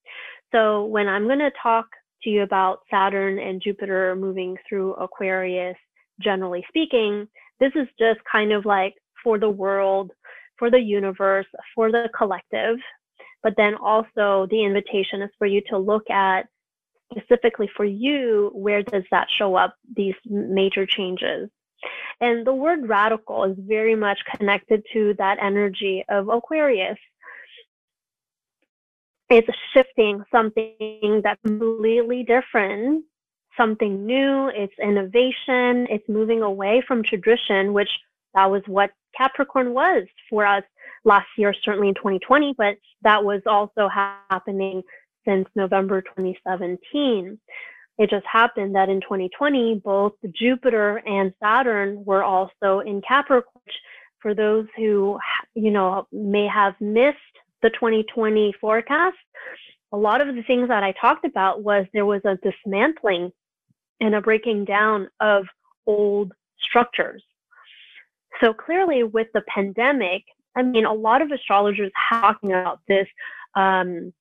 [0.53, 1.87] So when I'm going to talk
[2.23, 5.77] to you about Saturn and Jupiter moving through Aquarius,
[6.21, 7.29] generally speaking,
[7.61, 10.11] this is just kind of like for the world
[10.59, 12.77] for the universe, for the collective.
[13.43, 16.47] But then also the invitation is for you to look at
[17.11, 21.51] specifically for you, where does that show up, these major changes?
[22.21, 26.99] And the word radical is very much connected to that energy of Aquarius.
[29.31, 33.05] It's shifting something that's completely different,
[33.57, 37.91] something new, it's innovation, it's moving away from tradition, which
[38.35, 40.65] that was what Capricorn was for us
[41.05, 44.83] last year, certainly in 2020, but that was also happening
[45.27, 47.39] since November 2017.
[47.99, 53.63] It just happened that in 2020, both Jupiter and Saturn were also in Capricorn.
[54.21, 55.19] For those who,
[55.55, 57.17] you know, may have missed
[57.63, 59.17] the 2020 forecast,
[59.93, 63.33] a lot of the things that I talked about was there was a dismantling
[64.01, 65.47] and a breaking down of
[65.87, 67.23] old structures.
[68.43, 70.23] So clearly, with the pandemic,
[70.57, 73.07] I mean, a lot of astrologers talking about this
[73.55, 74.13] um,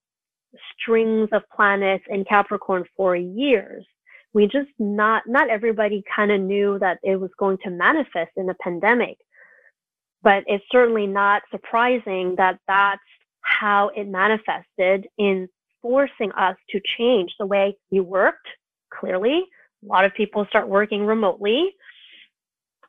[0.80, 3.86] strings of planets in Capricorn for years.
[4.34, 8.50] We just not not everybody kind of knew that it was going to manifest in
[8.50, 9.18] a pandemic,
[10.22, 13.02] but it's certainly not surprising that that's
[13.42, 15.48] how it manifested in
[15.82, 18.48] forcing us to change the way we worked,
[18.94, 19.46] clearly,
[19.84, 21.74] a lot of people start working remotely.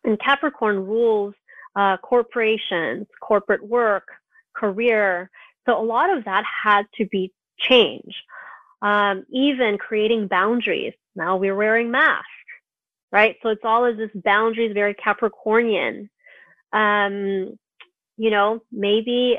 [0.04, 1.34] And Capricorn rules
[1.76, 4.04] uh, corporations, corporate work,
[4.56, 5.30] career.
[5.66, 7.32] So a lot of that had to be
[7.68, 8.16] changed.
[8.82, 10.94] Um, even creating boundaries.
[11.14, 12.26] Now we're wearing masks,
[13.12, 13.36] right?
[13.42, 16.08] So it's all of this boundaries, very Capricornian.
[16.72, 17.58] Um,
[18.16, 19.38] you know, maybe,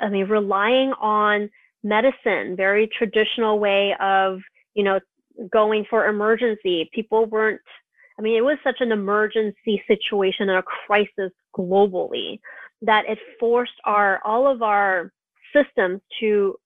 [0.00, 1.50] I mean, relying on
[1.82, 4.40] medicine, very traditional way of,
[4.74, 5.00] you know,
[5.52, 6.88] going for emergency.
[6.92, 7.60] People weren't,
[8.18, 12.38] I mean, it was such an emergency situation and a crisis globally
[12.82, 15.12] that it forced our, all of our
[15.52, 16.56] systems to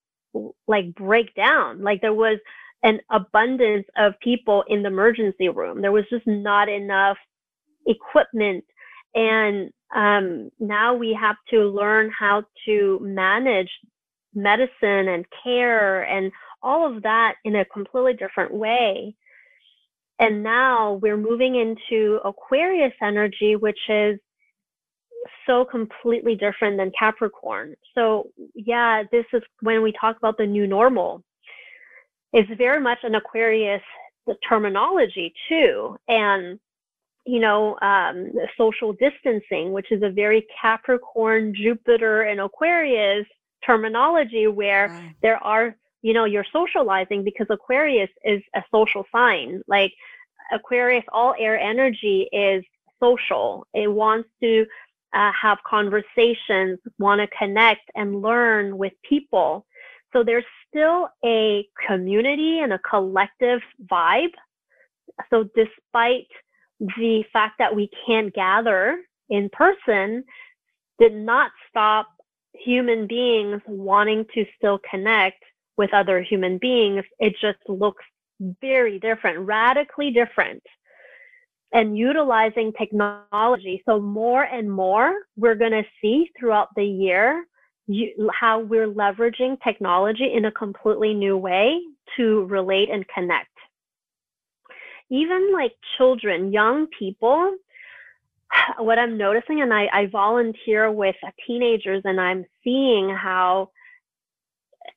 [0.66, 1.82] like break down.
[1.82, 2.38] Like there was
[2.82, 5.82] an abundance of people in the emergency room.
[5.82, 7.16] There was just not enough
[7.86, 8.64] equipment.
[9.14, 13.70] And um, now we have to learn how to manage
[14.34, 16.30] medicine and care and
[16.62, 19.14] all of that in a completely different way.
[20.20, 24.18] And now we're moving into Aquarius energy, which is
[25.46, 27.74] so completely different than Capricorn.
[27.94, 31.22] So, yeah, this is when we talk about the new normal.
[32.32, 33.82] It's very much an Aquarius
[34.46, 35.96] terminology, too.
[36.08, 36.58] And,
[37.24, 43.26] you know, um, social distancing, which is a very Capricorn, Jupiter, and Aquarius
[43.64, 45.10] terminology where wow.
[45.22, 49.92] there are you know you're socializing because aquarius is a social sign like
[50.52, 52.64] aquarius all air energy is
[53.02, 54.64] social it wants to
[55.14, 59.66] uh, have conversations want to connect and learn with people.
[60.12, 64.32] So there's still a community and a collective vibe.
[65.30, 66.26] So despite
[66.80, 70.24] the fact that we can't gather in person
[70.98, 72.08] did not stop
[72.54, 75.42] human beings wanting to still connect
[75.76, 78.04] with other human beings, it just looks
[78.60, 80.62] very different, radically different.
[81.72, 83.82] And utilizing technology.
[83.84, 87.44] So, more and more, we're going to see throughout the year
[87.88, 91.80] you, how we're leveraging technology in a completely new way
[92.16, 93.48] to relate and connect.
[95.10, 97.56] Even like children, young people,
[98.78, 103.70] what I'm noticing, and I, I volunteer with teenagers, and I'm seeing how,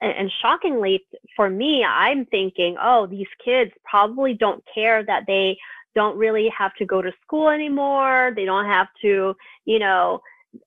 [0.02, 1.04] and shockingly
[1.36, 5.58] for me, I'm thinking, oh, these kids probably don't care that they
[5.95, 8.32] don't really have to go to school anymore.
[8.36, 10.21] They don't have to, you know,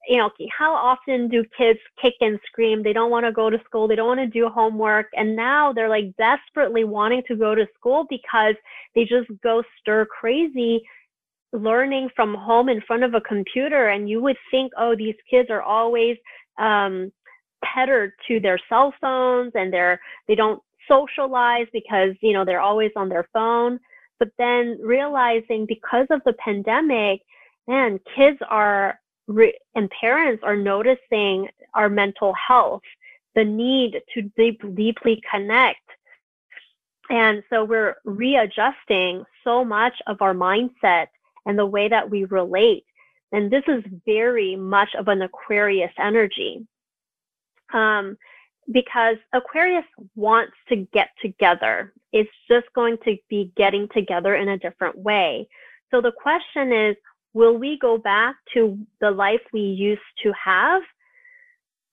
[0.08, 2.82] you know, how often do kids kick and scream?
[2.82, 3.86] They don't want to go to school.
[3.86, 5.08] They don't want to do homework.
[5.14, 8.54] And now they're like desperately wanting to go to school because
[8.94, 10.82] they just go stir crazy
[11.54, 15.50] learning from home in front of a computer and you would think oh these kids
[15.50, 16.16] are always
[16.58, 17.12] um,
[17.72, 22.90] tethered to their cell phones and they're they don't socialize because you know they're always
[22.96, 23.78] on their phone
[24.18, 27.20] but then realizing because of the pandemic
[27.68, 32.82] man kids are re- and parents are noticing our mental health
[33.34, 35.80] the need to deep, deeply connect
[37.10, 41.08] and so we're readjusting so much of our mindset
[41.46, 42.84] and the way that we relate.
[43.32, 46.66] And this is very much of an Aquarius energy.
[47.72, 48.16] Um,
[48.70, 51.92] because Aquarius wants to get together.
[52.12, 55.48] It's just going to be getting together in a different way.
[55.90, 56.96] So the question is,
[57.32, 60.82] will we go back to the life we used to have?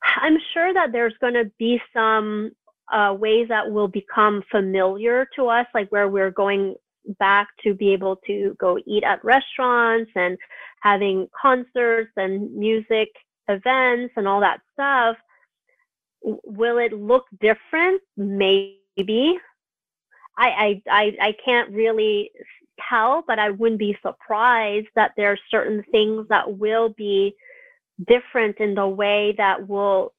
[0.03, 2.51] I'm sure that there's going to be some
[2.91, 6.75] uh, ways that will become familiar to us, like where we're going
[7.19, 10.37] back to be able to go eat at restaurants and
[10.81, 13.09] having concerts and music
[13.47, 15.17] events and all that stuff
[16.21, 18.01] will it look different?
[18.17, 19.39] Maybe.
[20.37, 22.31] I, I i i can't really
[22.89, 27.35] tell but i wouldn't be surprised that there are certain things that will be
[28.07, 30.13] different in the way that will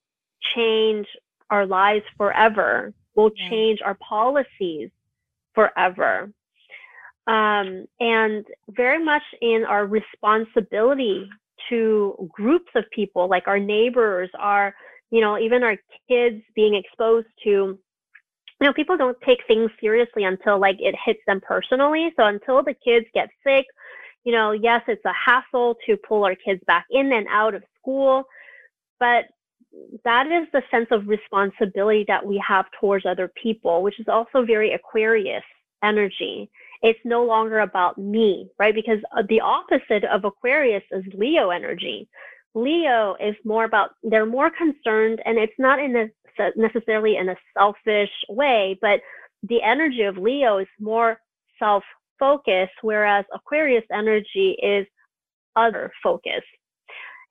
[0.54, 1.06] change
[1.48, 4.90] our lives forever will change our policies
[5.54, 6.32] forever.
[7.26, 11.28] Um, and very much in our responsibility
[11.68, 14.74] to groups of people, like our neighbors, our,
[15.12, 15.76] you know, even our
[16.08, 17.78] kids being exposed to, you
[18.60, 22.12] know, people don't take things seriously until like it hits them personally.
[22.16, 23.66] So until the kids get sick,
[24.24, 27.62] you know, yes, it's a hassle to pull our kids back in and out of
[27.78, 28.24] school,
[28.98, 29.26] but
[30.04, 34.44] that is the sense of responsibility that we have towards other people, which is also
[34.44, 35.44] very Aquarius
[35.84, 36.50] energy
[36.82, 38.74] it's no longer about me, right?
[38.74, 42.08] Because uh, the opposite of Aquarius is Leo energy.
[42.54, 46.08] Leo is more about, they're more concerned, and it's not in a,
[46.56, 49.00] necessarily in a selfish way, but
[49.48, 51.18] the energy of Leo is more
[51.58, 51.84] self
[52.18, 54.86] focused, whereas Aquarius energy is
[55.56, 56.42] other focus.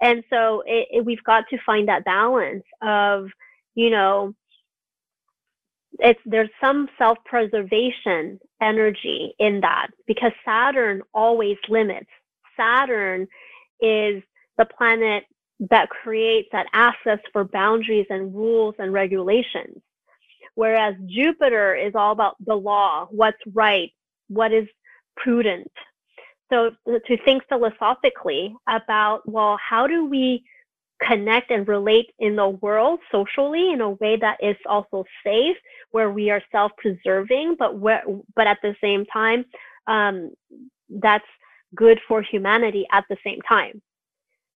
[0.01, 3.27] And so it, it, we've got to find that balance of,
[3.75, 4.33] you know,
[5.99, 12.09] it's there's some self-preservation energy in that because Saturn always limits.
[12.57, 13.27] Saturn
[13.81, 14.23] is
[14.61, 15.23] the planet
[15.69, 19.77] that creates that access for boundaries and rules and regulations.
[20.55, 23.91] Whereas Jupiter is all about the law, what's right,
[24.27, 24.67] what is
[25.15, 25.71] prudent.
[26.51, 26.71] So
[27.07, 30.43] to think philosophically about, well, how do we
[31.01, 35.57] connect and relate in the world socially in a way that is also safe,
[35.91, 38.03] where we are self-preserving, but where,
[38.35, 39.45] but at the same time,
[39.87, 40.31] um,
[40.89, 41.31] that's
[41.73, 43.81] good for humanity at the same time.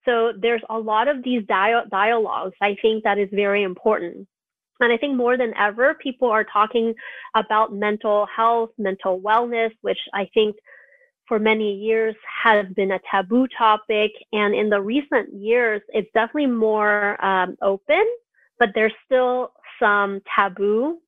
[0.06, 2.56] So there's a lot of these dia- dialogues.
[2.62, 4.28] I think that is very important.
[4.80, 6.94] And I think more than ever, people are talking
[7.34, 10.56] about mental health, mental wellness, which I think
[11.28, 14.12] for many years has been a taboo topic.
[14.34, 18.06] And in the recent years, it's definitely more um, open,
[18.60, 21.00] but there's still some taboo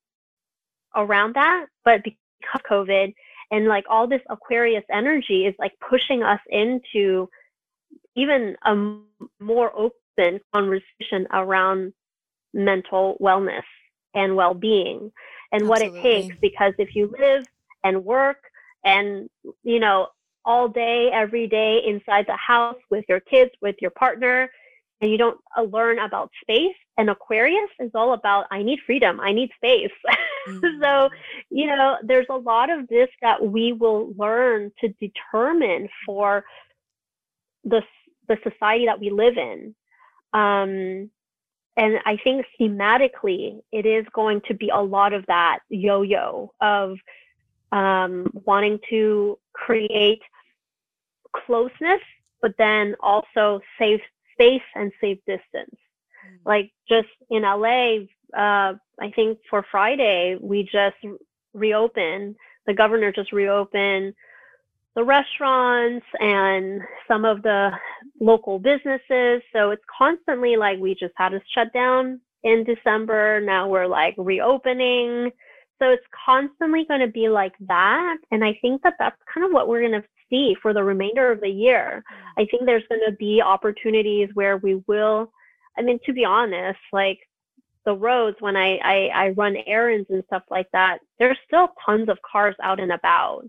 [0.96, 1.66] around that.
[1.84, 3.14] But because COVID
[3.50, 7.28] and like all this Aquarius energy is like pushing us into
[8.18, 8.74] even a
[9.40, 11.92] more open conversation around
[12.52, 13.62] mental wellness
[14.14, 15.12] and well-being
[15.52, 15.68] and Absolutely.
[15.68, 17.44] what it takes because if you live
[17.84, 18.38] and work
[18.84, 19.28] and
[19.62, 20.08] you know
[20.44, 24.50] all day every day inside the house with your kids with your partner
[25.00, 29.20] and you don't uh, learn about space and aquarius is all about i need freedom
[29.20, 29.90] i need space
[30.48, 30.82] mm-hmm.
[30.82, 31.08] so
[31.50, 36.44] you know there's a lot of this that we will learn to determine for
[37.64, 37.82] the
[38.28, 39.74] the society that we live in
[40.32, 41.10] um,
[41.78, 46.52] and I think thematically, it is going to be a lot of that yo yo
[46.60, 46.98] of
[47.70, 50.20] um, wanting to create
[51.46, 52.00] closeness,
[52.42, 54.00] but then also save
[54.32, 55.76] space and save distance.
[56.26, 56.38] Mm.
[56.44, 57.98] Like just in LA,
[58.36, 60.96] uh, I think for Friday, we just
[61.54, 62.34] reopened,
[62.66, 64.14] the governor just reopened
[64.98, 67.70] the restaurants and some of the
[68.20, 69.40] local businesses.
[69.52, 73.40] So it's constantly like we just had a shutdown in December.
[73.40, 75.30] Now we're like reopening.
[75.78, 78.16] So it's constantly going to be like that.
[78.32, 81.30] And I think that that's kind of what we're going to see for the remainder
[81.30, 82.02] of the year.
[82.36, 85.30] I think there's going to be opportunities where we will,
[85.78, 87.20] I mean, to be honest, like
[87.84, 92.08] the roads when I, I, I run errands and stuff like that, there's still tons
[92.08, 93.46] of cars out and about.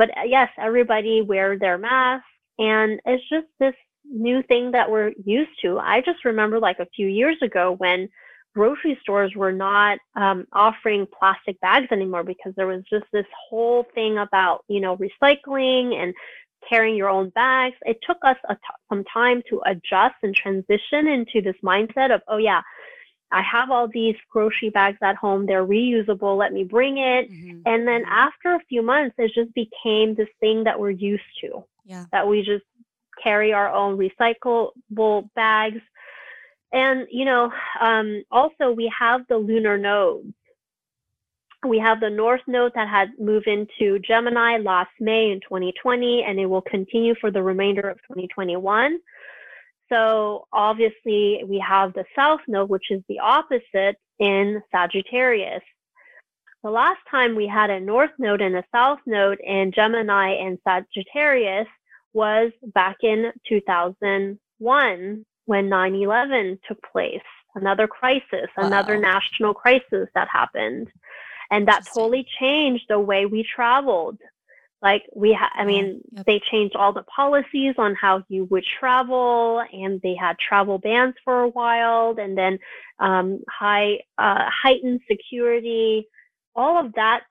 [0.00, 2.24] But uh, yes, everybody wear their mask.
[2.58, 3.74] And it's just this
[4.10, 5.78] new thing that we're used to.
[5.78, 8.08] I just remember like a few years ago when
[8.54, 13.86] grocery stores were not um, offering plastic bags anymore because there was just this whole
[13.94, 16.14] thing about, you know, recycling and
[16.66, 17.76] carrying your own bags.
[17.82, 18.36] It took us
[18.88, 22.62] some time to adjust and transition into this mindset of, oh, yeah,
[23.32, 25.46] I have all these grocery bags at home.
[25.46, 26.36] They're reusable.
[26.36, 27.30] Let me bring it.
[27.30, 27.60] Mm-hmm.
[27.66, 28.12] And then mm-hmm.
[28.12, 31.64] after a few months, it just became this thing that we're used to.
[31.84, 32.06] Yeah.
[32.12, 32.64] That we just
[33.22, 35.80] carry our own recyclable bags.
[36.72, 40.34] And, you know, um, also we have the lunar nodes.
[41.66, 46.40] We have the North Node that had moved into Gemini last May in 2020, and
[46.40, 48.98] it will continue for the remainder of 2021.
[49.90, 55.62] So obviously we have the south node, which is the opposite in Sagittarius.
[56.62, 60.58] The last time we had a north node and a south node in Gemini and
[60.66, 61.66] Sagittarius
[62.12, 67.20] was back in 2001 when 9-11 took place.
[67.54, 68.66] Another crisis, wow.
[68.66, 70.88] another national crisis that happened.
[71.50, 74.18] And that totally changed the way we traveled
[74.82, 76.26] like we ha- i mean yep.
[76.26, 81.14] they changed all the policies on how you would travel and they had travel bans
[81.24, 82.58] for a while and then
[83.00, 86.06] um, high uh, heightened security.
[86.54, 87.22] All of that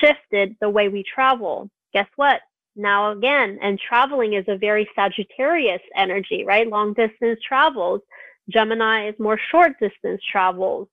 [0.00, 1.68] shifted the way we travel.
[1.92, 2.40] Guess what?
[2.76, 6.68] Now again and traveling is a very sagittarius energy right?
[6.68, 8.00] Long distance travels.
[8.48, 10.88] Gemini is more short distance travels.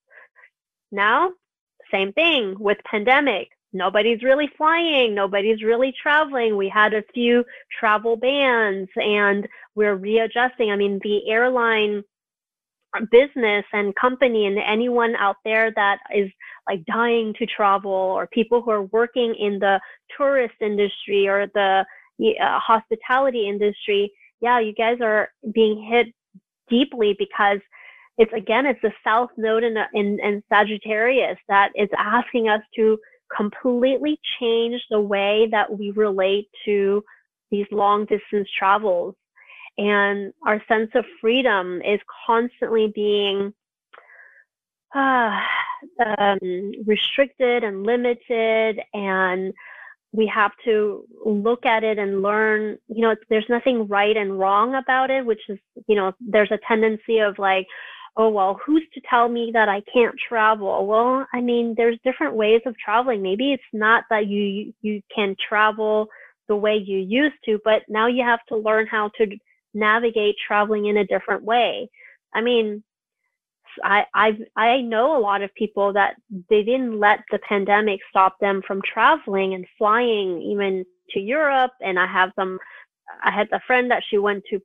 [0.91, 1.31] Now
[1.91, 6.57] same thing with pandemic nobody's really flying, nobody's really traveling.
[6.57, 7.43] We had a few
[7.79, 10.71] travel bans and we're readjusting.
[10.71, 12.03] I mean, the airline
[13.11, 16.29] business and company and anyone out there that is
[16.67, 19.79] like dying to travel or people who are working in the
[20.17, 21.85] tourist industry or the
[22.21, 24.11] uh, hospitality industry,
[24.41, 26.07] yeah, you guys are being hit
[26.69, 27.59] deeply because
[28.17, 32.97] it's again, it's the South Node in, in, in Sagittarius that is asking us to
[33.35, 37.03] completely changed the way that we relate to
[37.49, 39.15] these long distance travels.
[39.77, 43.53] And our sense of freedom is constantly being
[44.95, 45.39] uh,
[46.17, 49.53] um, restricted and limited and
[50.13, 54.75] we have to look at it and learn you know there's nothing right and wrong
[54.75, 55.57] about it which is
[55.87, 57.65] you know there's a tendency of like
[58.17, 62.35] oh well who's to tell me that i can't travel well i mean there's different
[62.35, 66.07] ways of traveling maybe it's not that you you can travel
[66.47, 69.27] the way you used to but now you have to learn how to
[69.73, 71.89] navigate traveling in a different way
[72.33, 72.83] i mean
[73.83, 76.15] I I I know a lot of people that
[76.49, 81.71] they didn't let the pandemic stop them from traveling and flying even to Europe.
[81.81, 82.59] And I have some
[83.23, 84.59] I had a friend that she went to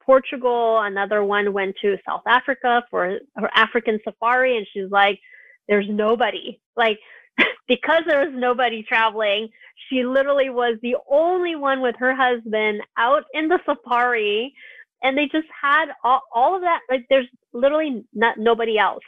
[0.00, 0.80] Portugal.
[0.80, 5.20] Another one went to South Africa for her African safari, and she's like,
[5.68, 6.98] "There's nobody like."
[7.68, 9.48] because there was nobody traveling,
[9.88, 14.52] she literally was the only one with her husband out in the safari
[15.02, 19.02] and they just had all, all of that like there's literally not nobody else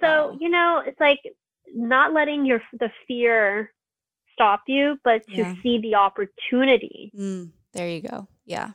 [0.00, 1.20] so you know it's like
[1.74, 3.72] not letting your the fear
[4.32, 5.54] stop you but to yeah.
[5.62, 8.70] see the opportunity mm, there you go yeah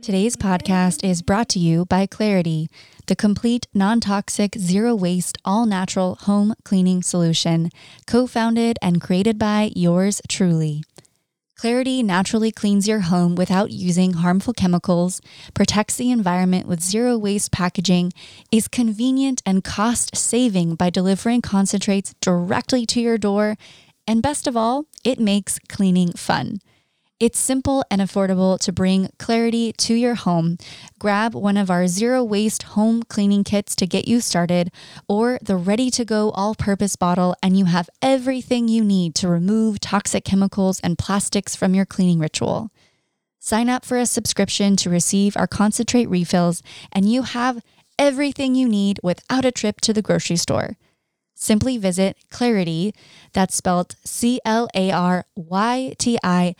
[0.00, 2.68] Today's podcast is brought to you by Claryti,
[3.06, 7.70] the complete non toxic, zero waste, all natural home cleaning solution,
[8.06, 10.82] co founded and created by yours truly.
[11.58, 15.20] Claryti naturally cleans your home without using harmful chemicals,
[15.54, 18.12] protects the environment with zero waste packaging,
[18.52, 23.56] is convenient and cost saving by delivering concentrates directly to your door,
[24.06, 26.58] and best of all, it makes cleaning fun.
[27.20, 30.56] It's simple and affordable to bring clarity to your home.
[31.00, 34.70] Grab one of our zero waste home cleaning kits to get you started,
[35.08, 39.26] or the ready to go all purpose bottle, and you have everything you need to
[39.26, 42.70] remove toxic chemicals and plastics from your cleaning ritual.
[43.40, 46.62] Sign up for a subscription to receive our concentrate refills,
[46.92, 47.64] and you have
[47.98, 50.76] everything you need without a trip to the grocery store
[51.38, 52.92] simply visit Claryti,
[53.32, 56.54] that's spelled C L A R Y T I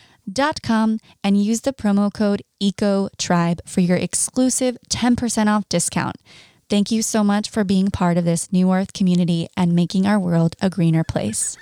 [0.62, 6.16] com and use the promo code EcoTribe for your exclusive 10% off discount.
[6.68, 10.18] Thank you so much for being part of this New Earth community and making our
[10.18, 11.56] world a greener place.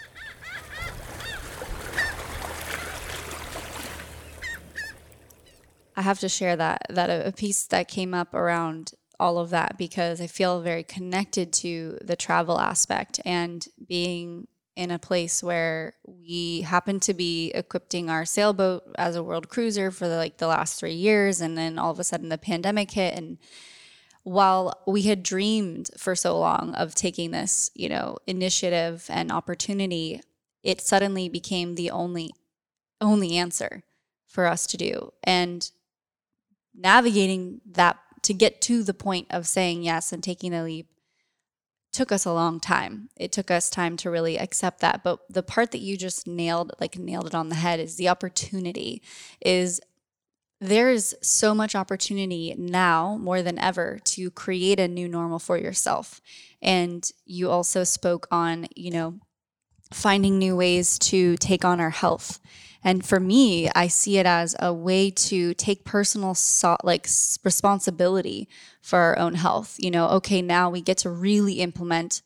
[5.97, 9.79] I have to share that that a piece that came up around all of that
[9.79, 14.47] because I feel very connected to the travel aspect and being
[14.77, 19.91] in a place where we happened to be equipping our sailboat as a world cruiser
[19.91, 22.91] for the, like the last three years and then all of a sudden the pandemic
[22.91, 23.39] hit and
[24.22, 30.20] while we had dreamed for so long of taking this you know initiative and opportunity
[30.62, 32.33] it suddenly became the only
[33.01, 33.85] only answer
[34.27, 35.12] for us to do.
[35.22, 35.70] And
[36.74, 40.89] navigating that to get to the point of saying yes and taking the leap
[41.97, 43.09] took us a long time.
[43.16, 45.03] It took us time to really accept that.
[45.03, 48.11] But the part that you just nailed, like nailed it on the head, is the
[48.11, 49.03] opportunity.
[49.40, 49.80] Is
[50.61, 55.59] there is so much opportunity now more than ever to create a new normal for
[55.59, 56.20] yourself.
[56.62, 59.18] And you also spoke on, you know,
[59.92, 62.40] finding new ways to take on our health
[62.87, 67.09] and for me, I see it as a way to take personal so- like
[67.43, 68.49] responsibility
[68.80, 69.74] for our own health.
[69.80, 72.22] You know, okay, now we get to really implement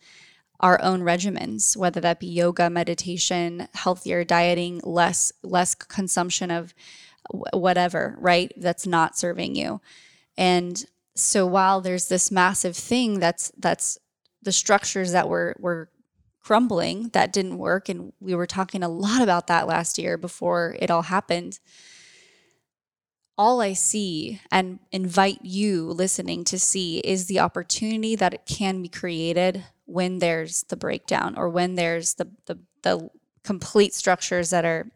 [0.61, 6.74] our own regimens, whether that be yoga, meditation, healthier dieting, less less consumption of
[7.54, 8.52] whatever, right?
[8.54, 9.80] That's not serving you.
[10.36, 10.84] And
[11.14, 13.98] so while there's this massive thing that's that's
[14.42, 15.86] the structures that we're we're
[16.43, 20.76] crumbling that didn't work and we were talking a lot about that last year before
[20.78, 21.59] it all happened
[23.36, 28.82] all i see and invite you listening to see is the opportunity that it can
[28.82, 33.11] be created when there's the breakdown or when there's the the, the
[33.43, 34.86] complete structures that are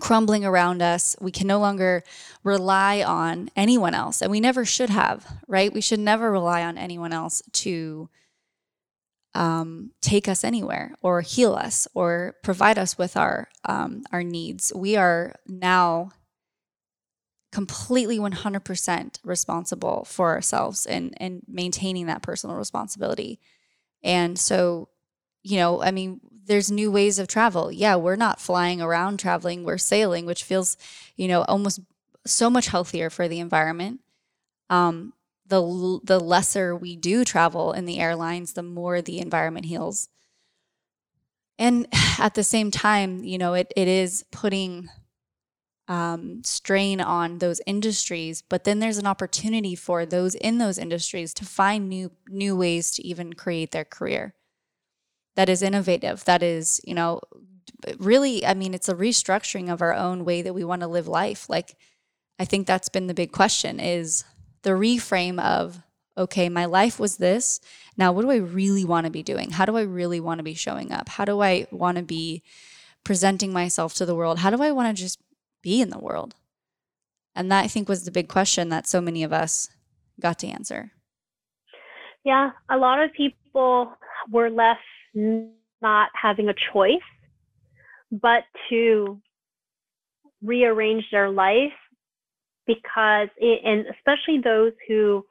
[0.00, 1.16] crumbling around us.
[1.20, 2.02] We can no longer
[2.42, 5.72] rely on anyone else, and we never should have, right?
[5.72, 8.08] We should never rely on anyone else to
[9.34, 14.72] um, take us anywhere or heal us or provide us with our um, our needs.
[14.74, 16.10] We are now
[17.52, 23.40] completely 100% responsible for ourselves and and maintaining that personal responsibility.
[24.02, 24.88] And so,
[25.42, 27.72] you know, I mean, there's new ways of travel.
[27.72, 30.76] Yeah, we're not flying around traveling, we're sailing, which feels,
[31.16, 31.80] you know, almost
[32.26, 34.00] so much healthier for the environment.
[34.70, 35.12] Um,
[35.46, 40.08] the the lesser we do travel in the airlines, the more the environment heals.
[41.58, 41.86] And
[42.18, 44.88] at the same time, you know, it, it is putting
[45.86, 51.34] um, strain on those industries, but then there's an opportunity for those in those industries
[51.34, 54.34] to find new new ways to even create their career
[55.36, 57.20] that is innovative, that is, you know,
[57.98, 61.08] really, I mean, it's a restructuring of our own way that we want to live
[61.08, 61.48] life.
[61.48, 61.76] Like,
[62.38, 64.24] I think that's been the big question is
[64.64, 65.80] the reframe of,
[66.18, 67.60] okay, my life was this.
[67.96, 69.50] Now, what do I really want to be doing?
[69.50, 71.08] How do I really want to be showing up?
[71.08, 72.42] How do I want to be
[73.04, 74.38] presenting myself to the world?
[74.38, 75.20] How do I want to just
[75.62, 76.34] be in the world?
[77.34, 79.68] And that I think was the big question that so many of us
[80.20, 80.92] got to answer.
[82.24, 83.92] Yeah, a lot of people
[84.30, 84.80] were left
[85.14, 86.94] not having a choice,
[88.10, 89.20] but to
[90.42, 91.72] rearrange their life
[92.66, 95.24] because, it, and especially those who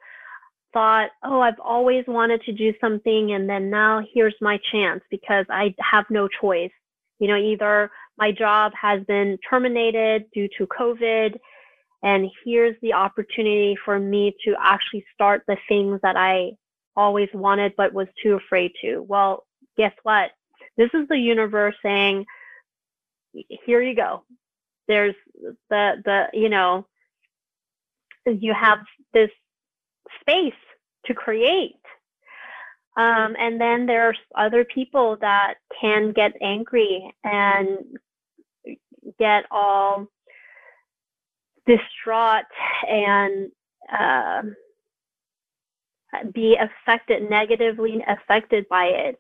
[0.74, 5.46] thought, oh, I've always wanted to do something, and then now here's my chance because
[5.50, 6.72] I have no choice.
[7.20, 11.38] You know, either my job has been terminated due to COVID,
[12.02, 16.52] and here's the opportunity for me to actually start the things that I
[16.96, 19.02] always wanted but was too afraid to.
[19.08, 19.46] Well,
[19.78, 20.32] guess what?
[20.76, 22.26] This is the universe saying,
[23.66, 24.24] here you go.
[24.88, 25.16] There's
[25.70, 26.86] the, the, you know,
[28.26, 28.80] you have
[29.14, 29.30] this
[30.22, 30.54] space
[31.06, 31.76] to create.
[32.96, 37.80] Um, and then there's other people that can get angry and
[39.20, 40.08] get all
[41.66, 42.46] distraught
[42.88, 43.52] and
[43.92, 44.44] uh,
[46.34, 49.20] be affected negatively affected by it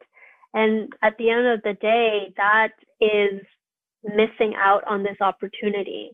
[0.54, 3.42] and at the end of the day, that is
[4.04, 6.12] missing out on this opportunity.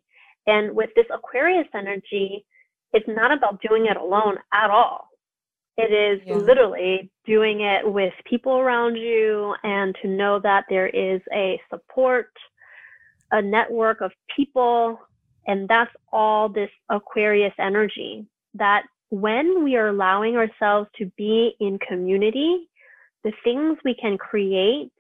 [0.47, 2.45] And with this Aquarius energy,
[2.93, 5.09] it's not about doing it alone at all.
[5.77, 6.35] It is yeah.
[6.35, 12.31] literally doing it with people around you and to know that there is a support,
[13.31, 14.99] a network of people.
[15.47, 18.25] And that's all this Aquarius energy.
[18.55, 22.67] That when we are allowing ourselves to be in community,
[23.23, 24.91] the things we can create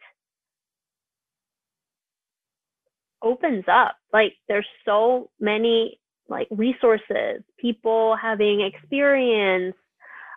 [3.21, 3.97] opens up.
[4.13, 5.98] Like there's so many
[6.29, 9.75] like resources, people having experience,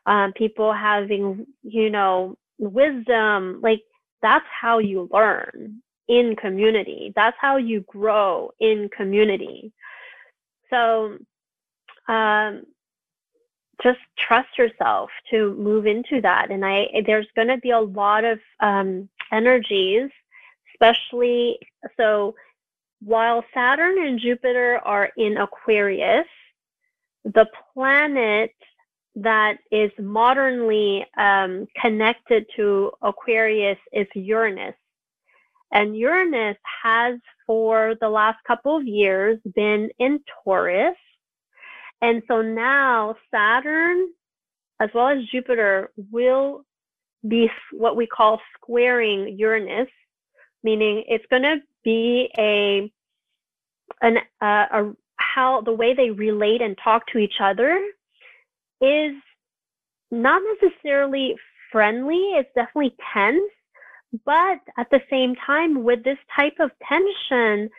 [0.06, 3.60] um, people having, you know, wisdom.
[3.62, 3.82] Like
[4.22, 7.12] that's how you learn in community.
[7.14, 9.72] That's how you grow in community.
[10.70, 11.18] So
[12.08, 12.64] um,
[13.82, 16.50] just trust yourself to move into that.
[16.50, 20.10] And I, there's going to be a lot of um, energies,
[20.74, 21.58] especially
[21.96, 22.34] so
[23.04, 26.26] while Saturn and Jupiter are in Aquarius,
[27.24, 28.52] the planet
[29.14, 34.74] that is modernly um, connected to Aquarius is Uranus.
[35.72, 40.96] And Uranus has, for the last couple of years, been in Taurus.
[42.00, 44.08] And so now Saturn,
[44.80, 46.64] as well as Jupiter, will
[47.26, 49.88] be what we call squaring Uranus,
[50.62, 52.90] meaning it's going to be a
[54.00, 57.80] an uh, a how the way they relate and talk to each other
[58.80, 59.12] is
[60.10, 61.36] not necessarily
[61.70, 62.32] friendly.
[62.34, 63.50] It's definitely tense,
[64.24, 67.70] but at the same time, with this type of tension,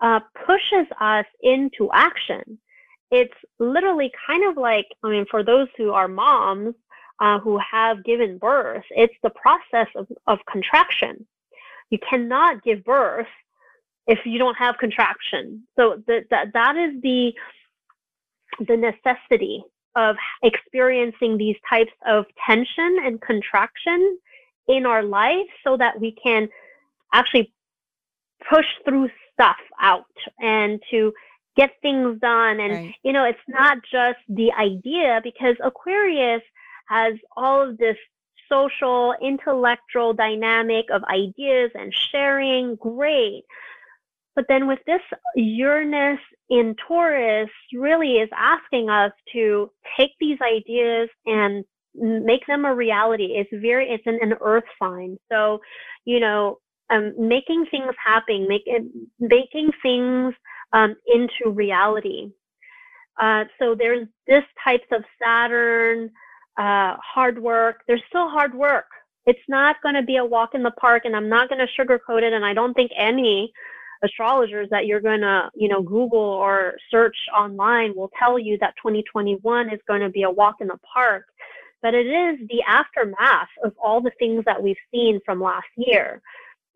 [0.00, 2.58] uh, pushes us into action
[3.10, 6.74] it's literally kind of like, I mean, for those who are moms
[7.20, 11.26] uh, who have given birth, it's the process of, of contraction.
[11.90, 13.28] You cannot give birth
[14.06, 15.66] if you don't have contraction.
[15.76, 17.32] So that that that is the
[18.66, 19.64] the necessity
[19.96, 24.18] of experiencing these types of tension and contraction
[24.68, 26.48] in our life so that we can
[27.12, 27.52] actually
[28.48, 30.04] push through stuff out
[30.38, 31.12] and to
[31.56, 32.60] get things done.
[32.60, 32.94] And, right.
[33.02, 36.42] you know, it's not just the idea because Aquarius
[36.88, 37.96] has all of this
[38.50, 42.76] social, intellectual dynamic of ideas and sharing.
[42.76, 43.44] Great.
[44.36, 45.00] But then with this
[45.34, 46.20] Uranus
[46.50, 51.64] in Taurus really is asking us to take these ideas and
[51.94, 53.34] make them a reality.
[53.36, 55.18] It's very, it's an, an earth sign.
[55.32, 55.60] So,
[56.04, 56.58] you know,
[56.90, 58.64] um, making things happen, make,
[59.18, 60.34] making things
[60.72, 62.30] um, into reality.
[63.20, 66.10] Uh, so there's this types of Saturn,
[66.58, 67.80] uh, hard work.
[67.88, 68.86] There's still hard work
[69.26, 71.82] It's not going to be a walk in the park, and I'm not going to
[71.82, 72.32] sugarcoat it.
[72.32, 73.52] And I don't think any
[74.04, 78.74] astrologers that you're going to, you know, Google or search online will tell you that
[78.82, 81.24] 2021 is going to be a walk in the park.
[81.82, 86.20] But it is the aftermath of all the things that we've seen from last year.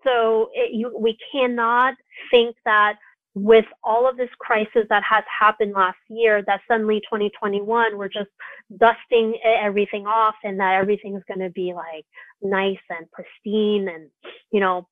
[0.04, 1.94] So it, you, we cannot
[2.30, 2.96] think that
[3.34, 8.30] with all of this crisis that has happened last year, that suddenly 2021 we're just
[8.78, 12.04] dusting everything off and that everything is going to be like
[12.42, 14.08] nice and pristine and
[14.52, 14.86] you know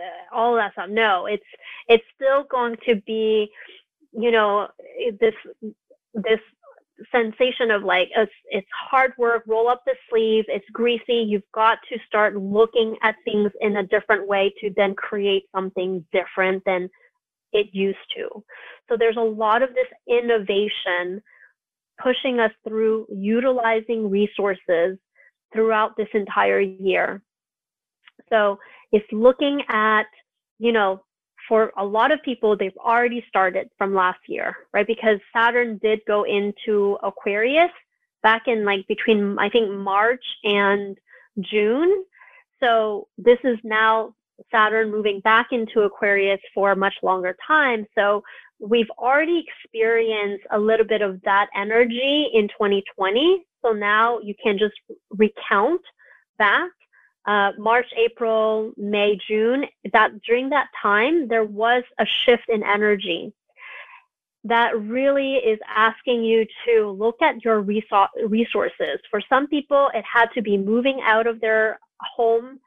[0.00, 0.88] Uh, all that stuff.
[0.88, 1.44] No, it's
[1.88, 3.50] it's still going to be
[4.12, 4.68] you know
[5.20, 5.34] this
[6.14, 6.40] this
[7.12, 11.78] sensation of like it's, it's hard work roll up the sleeves it's greasy you've got
[11.90, 16.90] to start looking at things in a different way to then create something different than
[17.52, 18.28] it used to.
[18.88, 21.22] So there's a lot of this innovation
[22.02, 24.98] pushing us through utilizing resources
[25.52, 27.22] throughout this entire year.
[28.28, 28.58] So
[28.92, 30.06] it's looking at,
[30.58, 31.02] you know,
[31.48, 34.86] for a lot of people, they've already started from last year, right?
[34.86, 37.72] Because Saturn did go into Aquarius
[38.22, 40.96] back in like between, I think, March and
[41.40, 42.04] June.
[42.60, 44.14] So this is now
[44.50, 47.86] Saturn moving back into Aquarius for a much longer time.
[47.96, 48.22] So
[48.60, 53.44] we've already experienced a little bit of that energy in 2020.
[53.62, 54.74] So now you can just
[55.10, 55.82] recount
[56.38, 56.70] back
[57.26, 59.64] uh, March, April, May, June.
[59.92, 63.32] That during that time there was a shift in energy
[64.44, 68.98] that really is asking you to look at your resources.
[69.10, 72.58] For some people, it had to be moving out of their home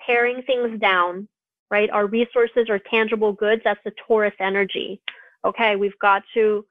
[0.00, 1.28] paring things down,
[1.70, 1.90] right?
[1.90, 3.60] Our resources are tangible goods.
[3.64, 5.00] That's the Taurus energy.
[5.44, 6.64] Okay, we've got to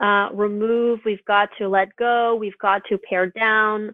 [0.00, 3.92] uh, remove, we've got to let go, we've got to pare down.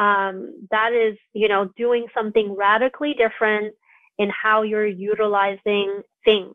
[0.00, 3.74] Um, that is, you know, doing something radically different
[4.16, 6.54] in how you're utilizing things.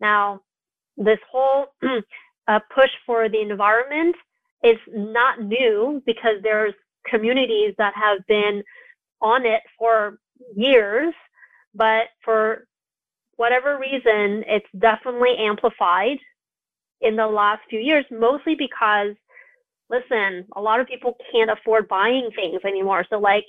[0.00, 0.40] Now,
[0.96, 1.66] this whole
[2.48, 4.16] uh, push for the environment
[4.64, 6.74] is not new because there's
[7.08, 8.64] communities that have been
[9.20, 10.18] on it for
[10.56, 11.14] years,
[11.74, 12.66] but for
[13.36, 16.18] whatever reason, it's definitely amplified
[17.00, 19.14] in the last few years, mostly because,
[19.92, 23.04] listen, a lot of people can't afford buying things anymore.
[23.10, 23.44] So, like,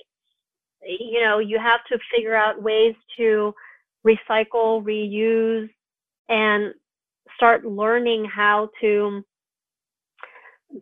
[0.86, 3.54] you know, you have to figure out ways to
[4.06, 5.70] recycle, reuse,
[6.28, 6.74] and
[7.36, 9.24] start learning how to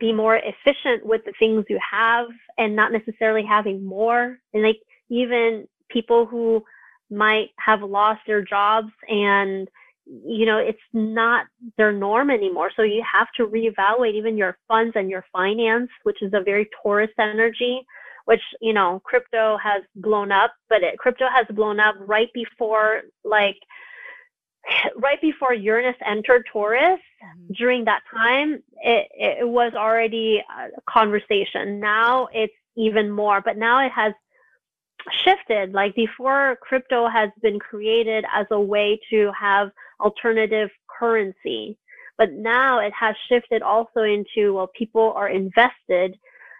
[0.00, 2.26] be more efficient with the things you have
[2.58, 4.38] and not necessarily having more.
[4.52, 6.64] And like, even people who
[7.10, 9.68] might have lost their jobs and
[10.06, 11.46] you know it's not
[11.76, 16.22] their norm anymore so you have to reevaluate even your funds and your finance which
[16.22, 17.84] is a very taurus energy
[18.24, 23.02] which you know crypto has blown up but it, crypto has blown up right before
[23.24, 23.56] like
[24.96, 27.52] right before uranus entered taurus mm-hmm.
[27.52, 33.84] during that time it, it was already a conversation now it's even more but now
[33.84, 34.12] it has
[35.10, 35.72] shifted.
[35.72, 39.70] Like before, crypto has been created as a way to have
[40.02, 41.78] alternative currency,
[42.18, 46.18] but now it has shifted also into well, people are invested.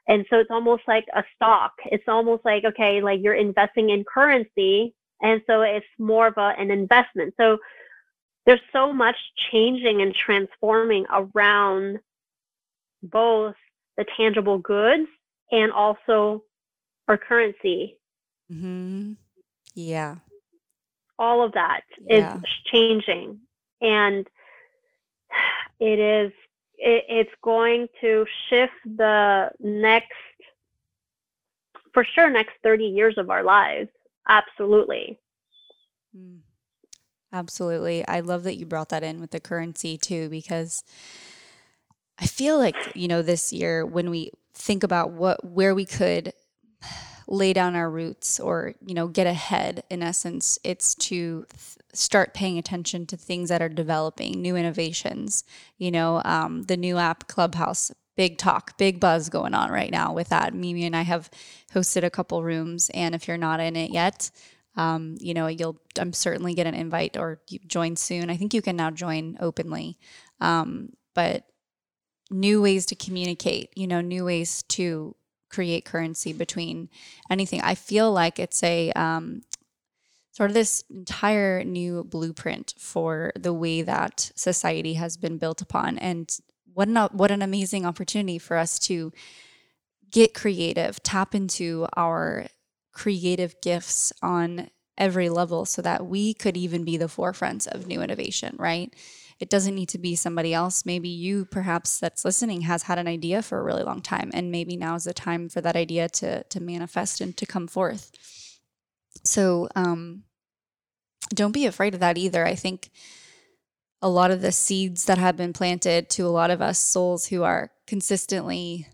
[0.08, 1.72] And so it's almost like a stock.
[1.86, 4.94] It's almost like, okay, like you're investing in currency.
[5.20, 7.34] And so it's more of a, an investment.
[7.36, 7.58] So
[8.46, 9.16] there's so much
[9.52, 12.00] changing and transforming around
[13.04, 13.54] both
[13.96, 15.08] the tangible goods
[15.52, 16.42] and also
[17.06, 17.98] our currency
[18.52, 19.12] Mm-hmm.
[19.74, 20.16] Yeah.
[21.18, 22.36] All of that yeah.
[22.36, 22.42] is
[22.72, 23.40] changing.
[23.80, 24.26] And
[25.80, 26.32] it is,
[26.78, 30.12] it, it's going to shift the next,
[31.92, 33.90] for sure, next 30 years of our lives.
[34.28, 35.18] Absolutely.
[36.16, 36.40] Mm.
[37.32, 38.06] Absolutely.
[38.06, 40.84] I love that you brought that in with the currency too, because
[42.18, 46.34] I feel like, you know, this year when we think about what, where we could
[47.32, 52.34] lay down our roots or you know get ahead in essence it's to th- start
[52.34, 55.42] paying attention to things that are developing new innovations.
[55.78, 60.12] You know um, the new app clubhouse big talk big buzz going on right now
[60.12, 60.52] with that.
[60.52, 61.30] Mimi and i have
[61.74, 64.30] hosted a couple rooms and if you're not in it yet
[64.76, 68.28] um, you know you'll i'm certainly get an invite or join soon.
[68.28, 69.98] I think you can now join openly.
[70.38, 71.46] Um, but
[72.30, 75.14] new ways to communicate you know new ways to
[75.52, 76.88] create currency between
[77.30, 77.60] anything.
[77.60, 79.42] I feel like it's a um,
[80.32, 85.98] sort of this entire new blueprint for the way that society has been built upon.
[85.98, 86.34] And
[86.72, 89.12] what an, what an amazing opportunity for us to
[90.10, 92.46] get creative, tap into our
[92.92, 98.02] creative gifts on every level so that we could even be the forefronts of new
[98.02, 98.94] innovation, right?
[99.42, 100.86] It doesn't need to be somebody else.
[100.86, 104.52] Maybe you, perhaps that's listening, has had an idea for a really long time, and
[104.52, 108.12] maybe now is the time for that idea to to manifest and to come forth.
[109.24, 110.22] So, um,
[111.34, 112.46] don't be afraid of that either.
[112.46, 112.90] I think
[114.00, 117.26] a lot of the seeds that have been planted to a lot of us souls
[117.26, 118.86] who are consistently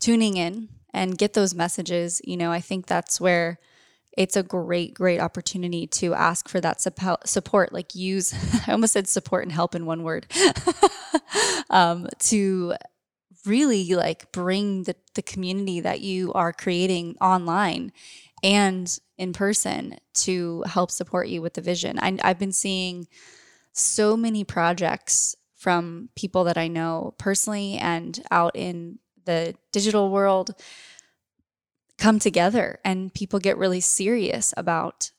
[0.00, 3.58] tuning in and get those messages, you know, I think that's where
[4.16, 7.72] it's a great, great opportunity to ask for that support.
[7.72, 8.34] Like use,
[8.66, 10.26] I almost said support and help in one word,
[11.70, 12.74] um, to
[13.46, 17.92] really like bring the, the community that you are creating online
[18.42, 21.98] and in person to help support you with the vision.
[21.98, 23.06] I, I've been seeing
[23.72, 30.54] so many projects from people that I know personally and out in the digital world
[32.04, 35.10] come together and people get really serious about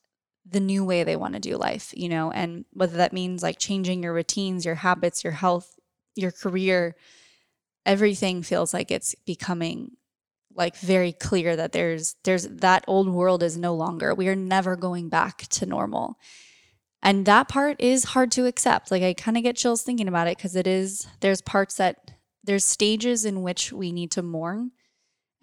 [0.47, 3.57] the new way they want to do life, you know, and whether that means like
[3.57, 5.79] changing your routines, your habits, your health,
[6.13, 6.95] your career,
[7.87, 9.97] everything feels like it's becoming
[10.53, 14.13] like very clear that there's there's that old world is no longer.
[14.13, 16.19] We are never going back to normal.
[17.01, 18.91] And that part is hard to accept.
[18.91, 22.11] Like I kind of get chills thinking about it because it is there's parts that
[22.43, 24.69] there's stages in which we need to mourn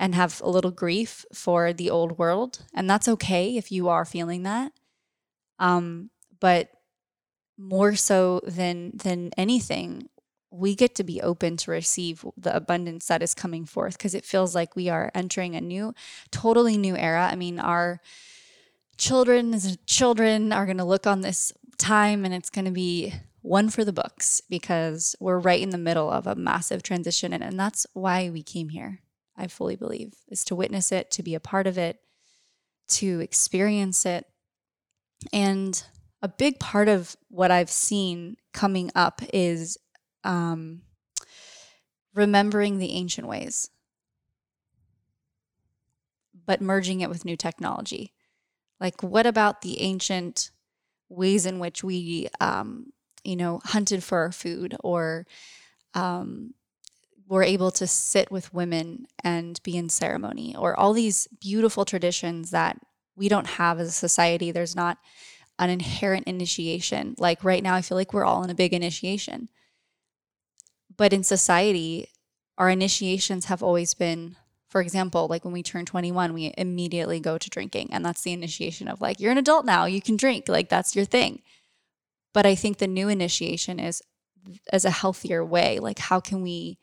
[0.03, 2.65] and have a little grief for the old world.
[2.75, 4.73] And that's okay if you are feeling that.
[5.61, 6.71] Um, but
[7.57, 10.09] more so than than anything,
[10.51, 14.25] we get to be open to receive the abundance that is coming forth because it
[14.25, 15.95] feels like we are entering a new,
[16.33, 17.29] totally new era.
[17.31, 18.01] I mean, our
[18.99, 23.69] children children are going to look on this time and it's going to be one
[23.69, 27.59] for the books because we're right in the middle of a massive transition and, and
[27.59, 29.02] that's why we came here
[29.37, 31.99] I fully believe, is to witness it, to be a part of it,
[32.89, 34.27] to experience it.
[35.33, 35.83] And
[36.21, 39.79] a big part of what I've seen coming up is
[40.25, 40.83] um,
[42.15, 43.71] remembering the ancient ways,
[46.47, 48.13] but merging it with new technology.
[48.81, 50.51] Like, what about the ancient
[51.09, 52.93] ways in which we, um,
[53.25, 55.27] you know, hunted for our food or
[55.95, 56.55] um,
[57.29, 62.51] we're able to sit with women and be in ceremony, or all these beautiful traditions
[62.51, 62.79] that
[63.17, 64.51] we don't have as a society.
[64.51, 64.99] There's not
[65.59, 67.15] an inherent initiation.
[67.19, 69.49] Like right now, I feel like we're all in a big initiation.
[70.97, 72.09] But in society,
[72.59, 74.37] our initiations have always been,
[74.69, 77.89] for example, like when we turn 21, we immediately go to drinking.
[77.93, 80.97] And that's the initiation of like, you're an adult now, you can drink, like that's
[80.97, 81.43] your thing.
[82.35, 84.03] But I think the new initiation is
[84.73, 85.79] as a healthier way.
[85.79, 86.79] Like, how can we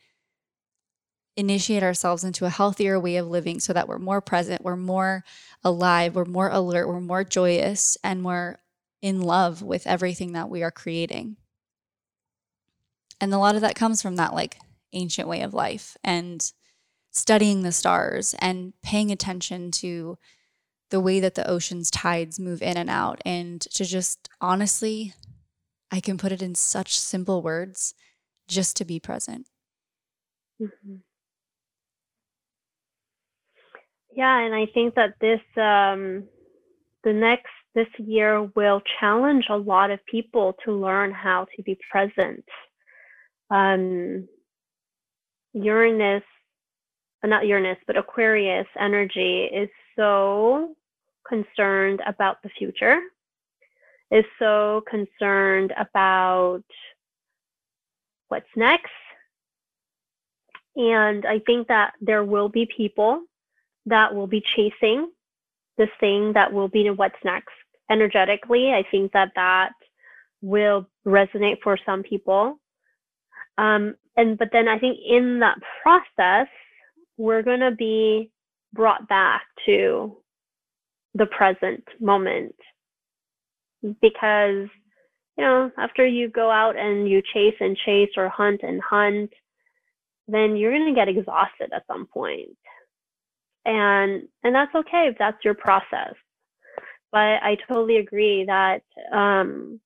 [1.36, 5.24] initiate ourselves into a healthier way of living so that we're more present, we're more
[5.64, 8.58] alive, we're more alert, we're more joyous, and we're
[9.02, 11.38] in love with everything that we are creating.
[13.22, 14.58] And a lot of that comes from that like
[14.94, 16.52] ancient way of life and
[17.12, 20.18] studying the stars and paying attention to
[20.90, 25.14] the way that the ocean's tides move in and out and to just honestly
[25.92, 27.94] I can put it in such simple words
[28.48, 29.48] just to be present.
[30.62, 30.96] Mm-hmm.
[34.16, 36.24] Yeah, and I think that this um,
[37.04, 41.78] the next this year will challenge a lot of people to learn how to be
[41.92, 42.44] present.
[43.52, 44.28] Um,
[45.54, 46.24] Uranus,
[47.24, 50.76] uh, not Uranus, but Aquarius energy is so
[51.28, 53.00] concerned about the future,
[54.12, 56.64] is so concerned about
[58.30, 58.92] what's next.
[60.76, 63.24] And I think that there will be people
[63.86, 65.10] that will be chasing
[65.78, 67.54] this thing that will be what's next
[67.90, 68.72] energetically.
[68.72, 69.72] I think that that
[70.42, 72.60] will resonate for some people.
[73.58, 76.48] Um, and but then I think in that process,
[77.18, 78.32] we're going to be
[78.74, 80.18] brought back to
[81.16, 82.56] the present moment
[84.02, 84.68] because
[85.38, 89.32] you know after you go out and you chase and chase or hunt and hunt
[90.28, 92.56] then you're going to get exhausted at some point
[93.66, 96.14] and and that's okay if that's your process.
[97.12, 98.82] But i totally agree that
[99.12, 99.80] um,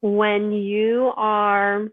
[0.00, 1.88] when you are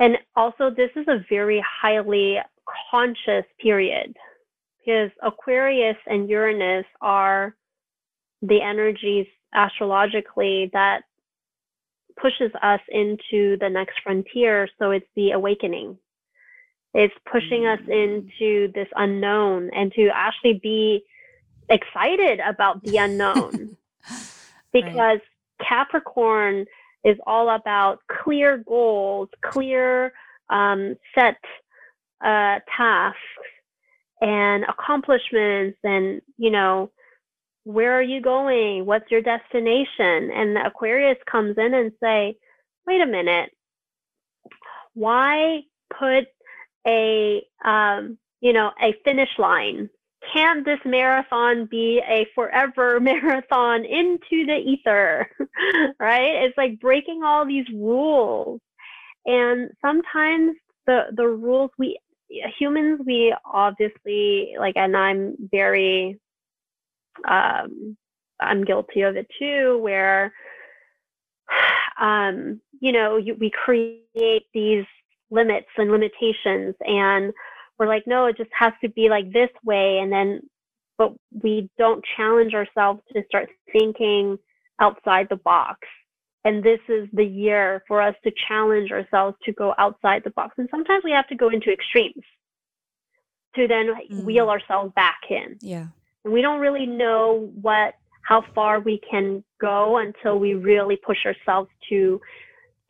[0.00, 2.38] and also this is a very highly
[2.90, 4.16] conscious period
[4.78, 7.54] because aquarius and uranus are
[8.42, 11.02] the energies astrologically that
[12.20, 14.68] pushes us into the next frontier.
[14.78, 15.98] So it's the awakening
[16.94, 21.04] It's pushing us into this unknown and to actually be
[21.68, 23.76] excited about the unknown
[24.72, 25.20] because
[25.66, 26.64] Capricorn
[27.04, 30.12] is all about clear goals, clear
[30.50, 31.36] um, set
[32.24, 33.18] uh, tasks,
[34.20, 36.90] and accomplishments, and you know,
[37.64, 38.86] where are you going?
[38.86, 40.30] What's your destination?
[40.34, 42.36] And the Aquarius comes in and say,
[42.86, 43.50] wait a minute,
[44.94, 45.60] why
[45.90, 46.24] put
[46.88, 49.90] a um, you know a finish line?
[50.32, 55.28] Can't this marathon be a forever marathon into the ether?
[56.00, 56.44] right?
[56.44, 58.60] It's like breaking all these rules.
[59.26, 61.98] And sometimes the the rules we
[62.58, 66.18] humans we obviously like and I'm very
[67.28, 67.96] um
[68.40, 70.32] I'm guilty of it too where
[72.00, 74.84] um you know you, we create these
[75.30, 76.74] limits and limitations.
[76.80, 77.32] And
[77.78, 79.98] we're like no it just has to be like this way.
[79.98, 80.40] And then
[80.96, 84.36] but we don't challenge ourselves to start thinking
[84.80, 85.80] outside the box.
[86.44, 90.54] And this is the year for us to challenge ourselves to go outside the box.
[90.58, 92.24] And sometimes we have to go into extremes
[93.56, 94.24] to then Mm.
[94.24, 95.58] wheel ourselves back in.
[95.60, 95.86] Yeah.
[96.24, 101.24] and we don't really know what how far we can go until we really push
[101.24, 102.20] ourselves to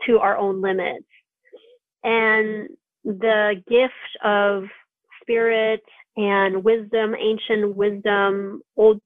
[0.07, 1.07] to our own limits
[2.05, 2.69] and
[3.05, 4.65] the gift of
[5.23, 5.83] spirit
[6.17, 9.01] and wisdom ancient wisdom old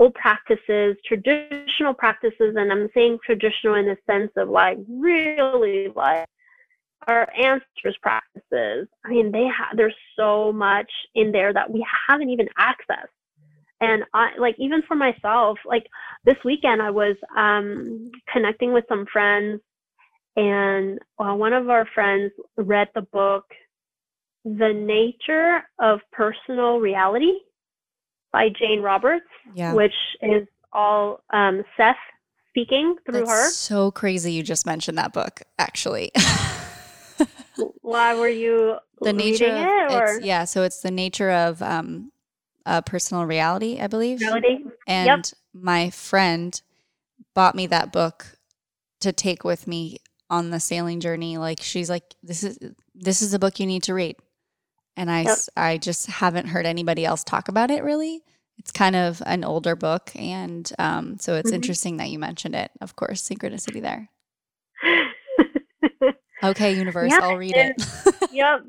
[0.00, 6.26] old practices traditional practices and i'm saying traditional in the sense of like really like
[7.06, 8.88] our ancestors practices.
[9.04, 13.06] I mean they have there's so much in there that we haven't even accessed.
[13.80, 15.86] And i like even for myself like
[16.24, 19.60] this weekend i was um connecting with some friends
[20.38, 23.44] and uh, one of our friends read the book
[24.44, 27.32] the nature of personal reality
[28.32, 29.74] by jane roberts Yeah.
[29.74, 31.96] which is all um, seth
[32.50, 33.50] speaking through her.
[33.50, 36.10] So crazy you just mentioned that book, actually.
[37.82, 41.62] why were you the nature of it or it's, yeah, so it's the nature of
[41.62, 42.12] um
[42.66, 44.20] uh, personal reality, I believe.
[44.20, 46.60] reality And my friend
[47.34, 48.38] bought me that book
[49.00, 49.98] to take with me
[50.30, 51.38] on the sailing journey.
[51.38, 52.58] Like she's like, this is
[52.94, 54.16] this is a book you need to read.
[54.96, 55.38] And I, Yep.
[55.56, 58.22] I just haven't heard anybody else talk about it really.
[58.58, 60.10] It's kind of an older book.
[60.16, 61.54] And um, so it's Mhm.
[61.54, 62.72] interesting that you mentioned it.
[62.80, 64.08] Of course, synchronicity there.
[66.44, 68.14] Okay, universe, Yeah, I'll read and- it.
[68.32, 68.60] yep.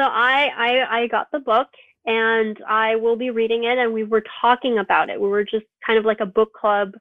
[0.00, 1.68] So I, I I got the book
[2.06, 5.20] and I will be reading it and we were talking about it.
[5.20, 6.92] We were just kind of like a book club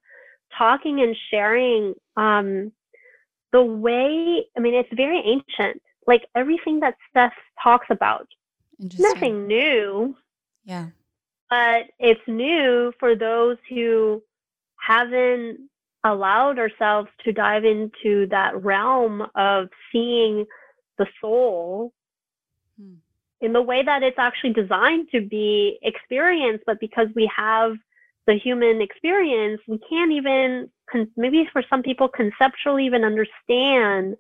[0.58, 2.74] talking and sharing um
[3.54, 5.82] the way I mean it's very ancient.
[6.06, 7.32] Like everything that Seth
[7.64, 8.28] talks about.
[9.00, 10.18] Nothing new,
[10.66, 10.88] Yeah.
[11.50, 14.22] but it's new for those who
[14.78, 15.70] haven't
[16.04, 20.46] allowed ourselves to dive into that realm of seeing
[20.98, 21.94] the soul
[22.78, 22.96] Hmm.
[23.40, 27.78] in the way that it's actually designed to be experienced but because we have
[28.28, 30.70] the human experience we can't even
[31.16, 34.16] maybe for some people conceptually even understand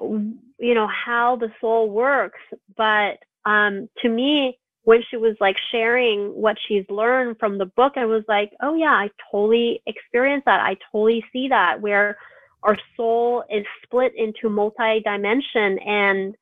[0.00, 2.40] you know how the soul works
[2.76, 7.94] but um to me when she was like sharing what she's learned from the book
[7.96, 10.60] i was like oh yeah i totally experienced that.
[10.60, 12.16] I totally see that where
[12.62, 16.36] our soul is split into multi-dimension and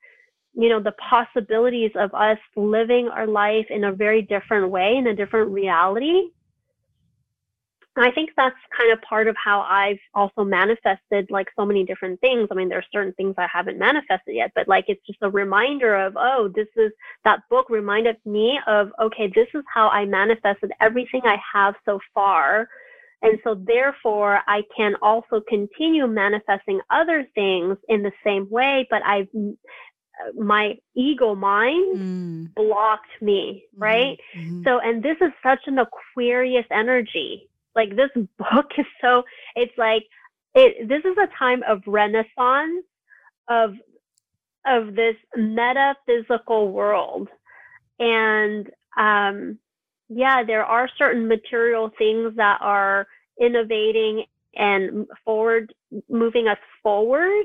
[0.54, 5.06] you know the possibilities of us living our life in a very different way in
[5.06, 6.30] a different reality
[7.98, 11.84] and I think that's kind of part of how I've also manifested like so many
[11.84, 12.48] different things.
[12.50, 15.30] I mean, there are certain things I haven't manifested yet, but like it's just a
[15.30, 16.92] reminder of, oh, this is
[17.24, 22.00] that book reminded me of, okay, this is how I manifested everything I have so
[22.14, 22.68] far.
[23.22, 29.02] And so therefore I can also continue manifesting other things in the same way, but
[29.04, 29.28] I've
[30.36, 34.18] my ego mind Mm, blocked me, right?
[34.36, 34.64] mhm.
[34.64, 37.48] So, and this is such an Aquarius energy.
[37.74, 39.22] Like this book is so,
[39.54, 40.04] it's like,
[40.54, 42.84] it, this is a time of renaissance
[43.48, 43.74] of,
[44.66, 47.28] of this metaphysical world.
[47.98, 49.58] And, um,
[50.08, 53.06] yeah, there are certain material things that are
[53.40, 55.72] innovating and forward,
[56.08, 57.44] moving us forward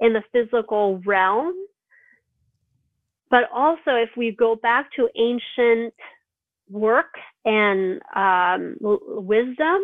[0.00, 1.54] in the physical realm.
[3.30, 5.92] But also, if we go back to ancient
[6.68, 9.80] work and um, wisdom,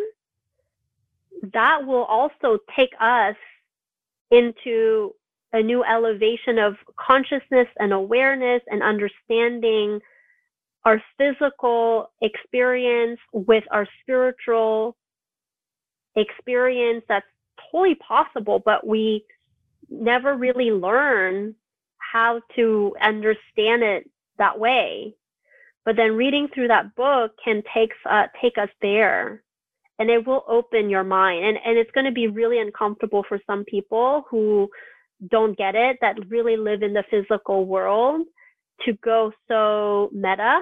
[1.53, 3.35] that will also take us
[4.31, 5.13] into
[5.53, 9.99] a new elevation of consciousness and awareness and understanding
[10.85, 14.95] our physical experience with our spiritual
[16.15, 17.25] experience that's
[17.71, 19.23] totally possible, but we
[19.89, 21.53] never really learn
[21.97, 25.13] how to understand it that way.
[25.91, 29.43] But then reading through that book can take uh, take us there,
[29.99, 31.45] and it will open your mind.
[31.45, 34.69] And and it's going to be really uncomfortable for some people who
[35.29, 38.25] don't get it, that really live in the physical world,
[38.85, 40.59] to go so meta.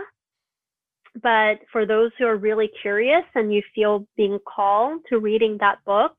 [1.21, 5.85] But for those who are really curious and you feel being called to reading that
[5.85, 6.13] book,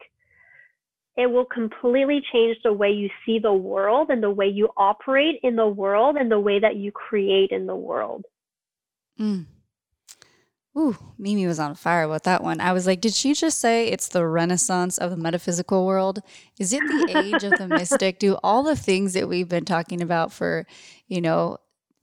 [1.17, 5.41] it will completely change the way you see the world and the way you operate
[5.43, 8.25] in the world and the way that you create in the world.
[9.21, 9.47] Mm.
[10.79, 12.61] Ooh, Mimi was on fire with that one.
[12.61, 16.21] I was like, did she just say it's the renaissance of the metaphysical world?
[16.59, 18.19] Is it the age of the mystic?
[18.19, 20.67] Do all the things that we've been talking about for,
[21.09, 21.59] you know,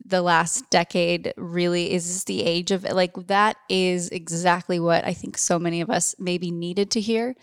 [0.05, 5.13] the last decade really is this the age of like that is exactly what I
[5.13, 7.35] think so many of us maybe needed to hear.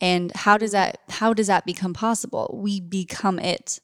[0.00, 2.58] And how does that how does that become possible?
[2.60, 3.78] We become it.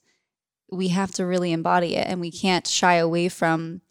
[0.72, 3.82] We have to really embody it and we can't shy away from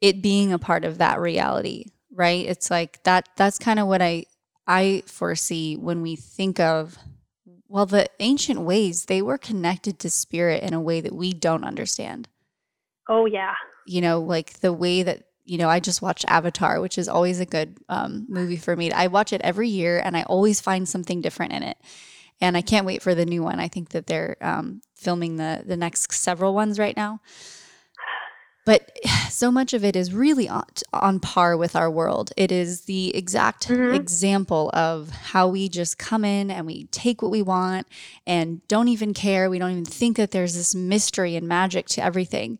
[0.00, 2.46] it being a part of that reality, right?
[2.46, 4.26] It's like that that's kind of what I
[4.66, 6.98] I foresee when we think of
[7.68, 11.64] well the ancient ways they were connected to spirit in a way that we don't
[11.64, 12.28] understand.
[13.08, 13.54] Oh yeah.
[13.86, 17.40] You know, like the way that you know, I just watched Avatar, which is always
[17.40, 18.92] a good um, movie for me.
[18.92, 21.78] I watch it every year, and I always find something different in it.
[22.38, 23.58] And I can't wait for the new one.
[23.58, 27.20] I think that they're um, filming the the next several ones right now
[28.68, 28.90] but
[29.30, 32.32] so much of it is really on, on par with our world.
[32.36, 33.94] It is the exact mm-hmm.
[33.94, 37.86] example of how we just come in and we take what we want
[38.26, 39.48] and don't even care.
[39.48, 42.58] We don't even think that there's this mystery and magic to everything.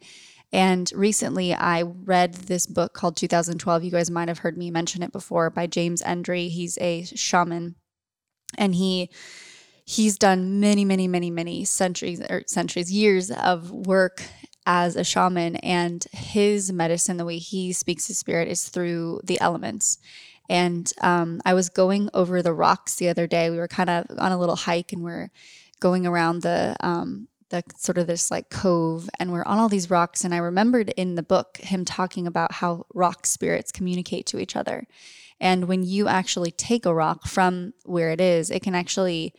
[0.50, 3.84] And recently I read this book called 2012.
[3.84, 6.48] You guys might have heard me mention it before by James Endredy.
[6.48, 7.74] He's a shaman
[8.56, 9.11] and he
[9.84, 14.22] he's done many many many many centuries or centuries years of work
[14.68, 19.40] as a shaman and his medicine the way he speaks to spirit is through the
[19.40, 19.98] elements.
[20.50, 23.48] And um, i was going over the rocks the other day.
[23.48, 25.30] We were kind of on a little hike and we're
[25.80, 29.90] going around the um, the sort of this like cove and we're on all these
[29.90, 30.22] rocks.
[30.22, 34.54] And i remembered in the book him talking about how rock spirits communicate to each
[34.54, 34.86] other.
[35.40, 39.32] And when you actually take a rock from where it is it can actually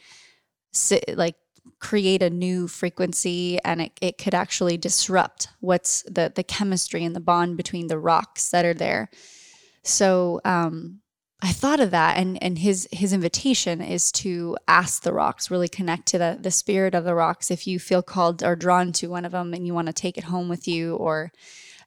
[0.71, 1.36] sit like
[1.80, 7.16] create a new frequency and it, it could actually disrupt what's the the chemistry and
[7.16, 9.10] the bond between the rocks that are there.
[9.84, 11.01] So um,
[11.41, 15.70] I thought of that and and his his invitation is to ask the rocks really
[15.70, 17.49] connect to the the spirit of the rocks.
[17.49, 20.18] If you feel called or drawn to one of them and you want to take
[20.18, 21.32] it home with you or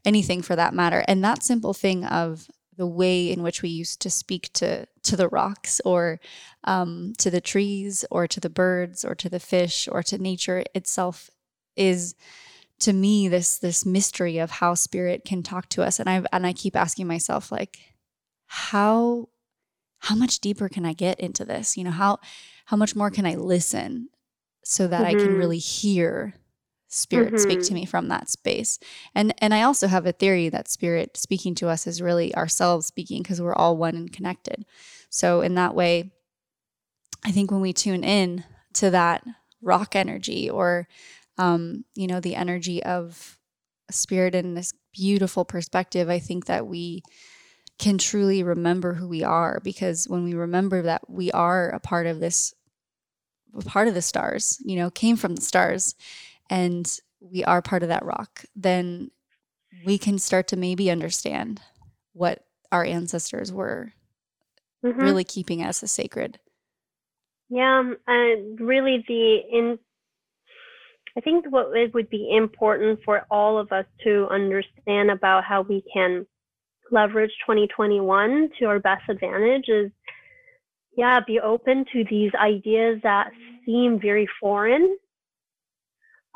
[0.04, 1.04] anything for that matter.
[1.06, 5.16] And that simple thing of the way in which we used to speak to to
[5.16, 6.20] the rocks or
[6.64, 10.64] um, to the trees or to the birds or to the fish or to nature
[10.74, 11.30] itself
[11.76, 12.14] is
[12.78, 16.46] to me this this mystery of how spirit can talk to us and I and
[16.46, 17.78] I keep asking myself like
[18.46, 19.28] how
[20.00, 22.18] how much deeper can I get into this you know how
[22.66, 24.08] how much more can I listen
[24.64, 25.06] so that mm-hmm.
[25.06, 25.38] I can mm-hmm.
[25.38, 26.34] really hear
[26.92, 27.38] spirit mm-hmm.
[27.38, 27.74] speak to mm-hmm.
[27.76, 28.78] me from that space
[29.14, 32.86] and and i also have a theory that spirit speaking to us is really ourselves
[32.86, 34.64] speaking because we're all one and connected
[35.08, 36.10] so in that way
[37.24, 39.24] i think when we tune in to that
[39.62, 40.86] rock energy or
[41.38, 43.38] um, you know the energy of
[43.90, 47.02] spirit in this beautiful perspective i think that we
[47.78, 52.06] can truly remember who we are because when we remember that we are a part
[52.06, 52.54] of this
[53.54, 55.94] a part of the stars you know came from the stars
[56.50, 59.10] and we are part of that rock, then
[59.84, 61.60] we can start to maybe understand
[62.12, 63.92] what our ancestors were
[64.84, 65.00] mm-hmm.
[65.00, 66.38] really keeping as a sacred.
[67.48, 69.78] Yeah, and really the in
[71.16, 75.60] I think what it would be important for all of us to understand about how
[75.60, 76.26] we can
[76.90, 79.90] leverage 2021 to our best advantage is
[80.96, 83.30] yeah, be open to these ideas that
[83.64, 84.96] seem very foreign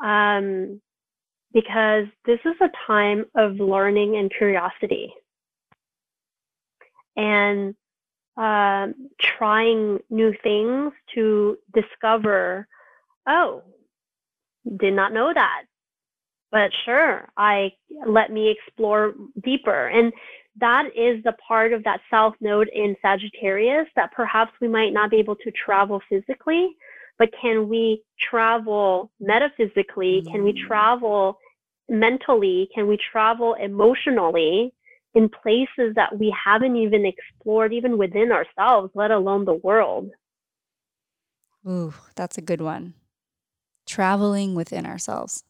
[0.03, 0.81] um,
[1.53, 5.13] because this is a time of learning and curiosity.
[7.15, 7.75] And
[8.37, 12.67] um, trying new things to discover
[13.27, 13.63] oh
[14.79, 15.63] did not know that.
[16.51, 17.71] But sure i
[18.05, 19.87] let me explore deeper.
[19.87, 20.13] And
[20.59, 25.09] that is the part of that south node in sagittarius that perhaps we might not
[25.11, 26.75] be able to travel physically
[27.17, 30.23] but can we travel metaphysically?
[30.25, 30.31] Mm.
[30.31, 30.67] Can we mm.
[30.67, 31.37] travel
[31.89, 32.69] mentally?
[32.73, 34.73] Can we travel emotionally
[35.15, 40.11] in places that we haven't even explored, even within ourselves, let alone the world?
[41.67, 42.93] Ooh, that's a good one.
[43.85, 45.43] Traveling within ourselves.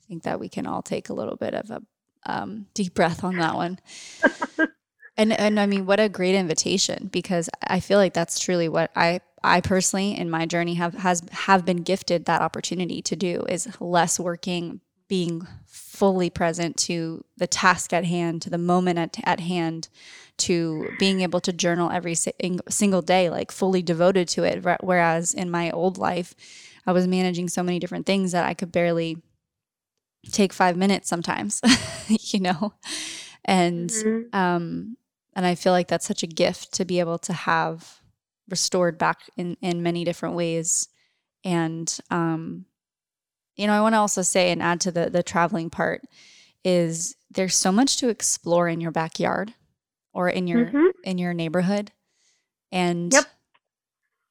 [0.00, 1.82] I think that we can all take a little bit of a
[2.26, 3.78] um, deep breath on that one.
[5.16, 8.90] and and I mean, what a great invitation because I feel like that's truly what
[8.96, 13.44] I I personally in my journey have has have been gifted that opportunity to do
[13.48, 19.16] is less working, being fully present to the task at hand, to the moment at,
[19.24, 19.88] at hand,
[20.38, 24.64] to being able to journal every single day, like fully devoted to it.
[24.82, 26.34] Whereas in my old life,
[26.86, 29.18] I was managing so many different things that I could barely
[30.32, 31.60] take five minutes sometimes,
[32.08, 32.74] you know?
[33.44, 34.36] And, mm-hmm.
[34.36, 34.96] um,
[35.34, 38.00] and I feel like that's such a gift to be able to have
[38.48, 40.88] restored back in, in many different ways.
[41.44, 42.66] And, um,
[43.56, 46.02] you know, I want to also say and add to the, the traveling part
[46.64, 49.54] is there's so much to explore in your backyard
[50.12, 50.86] or in your, mm-hmm.
[51.02, 51.90] in your neighborhood.
[52.70, 53.24] And yep.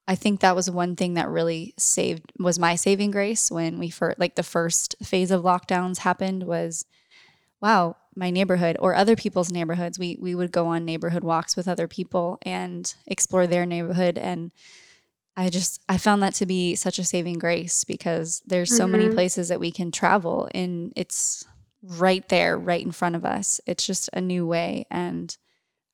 [0.08, 3.90] I think that was one thing that really saved was my saving grace when we
[3.90, 6.86] first like the first phase of lockdowns happened was
[7.62, 10.00] wow, my neighborhood or other people's neighborhoods.
[10.00, 14.52] We we would go on neighborhood walks with other people and explore their neighborhood and
[15.36, 18.92] I just I found that to be such a saving grace because there's so mm-hmm.
[18.92, 21.46] many places that we can travel and it's
[21.82, 23.60] right there right in front of us.
[23.66, 25.36] It's just a new way and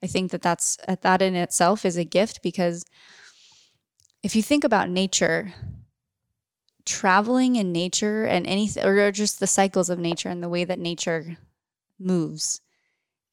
[0.04, 2.86] I think that that's that in itself is a gift because
[4.24, 5.54] if you think about nature,
[6.86, 10.80] traveling in nature and anything, or just the cycles of nature and the way that
[10.80, 11.38] nature
[12.00, 12.62] moves,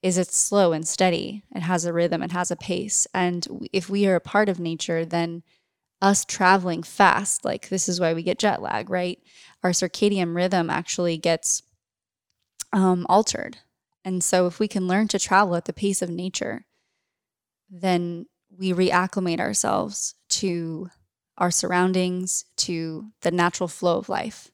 [0.03, 1.43] is it's slow and steady.
[1.55, 3.07] It has a rhythm, it has a pace.
[3.15, 5.43] And if we are a part of nature, then
[6.03, 9.19] us traveling fast, like this is why we get jet lag, right?
[9.63, 11.63] Our circadian rhythm actually gets
[12.73, 13.59] um, altered.
[14.05, 16.67] And so if we can learn to travel at the pace of nature,
[17.69, 18.27] then
[18.57, 20.89] we reacclimate ourselves to
[21.39, 24.51] our surroundings, to the natural flow of life.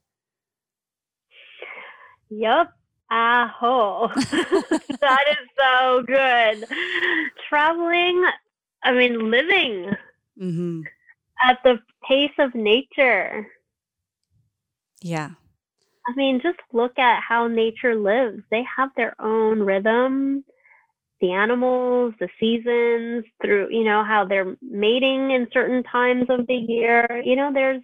[2.30, 2.72] Yep.
[3.12, 4.08] Aho.
[4.14, 6.64] that is so good.
[7.46, 8.24] Traveling,
[8.82, 9.92] I mean, living
[10.40, 10.80] mm-hmm.
[11.46, 11.78] at the
[12.08, 13.46] pace of nature.
[15.02, 15.30] Yeah.
[16.08, 18.42] I mean, just look at how nature lives.
[18.50, 20.42] They have their own rhythm,
[21.20, 26.54] the animals, the seasons, through, you know, how they're mating in certain times of the
[26.54, 27.22] year.
[27.24, 27.82] You know, there's,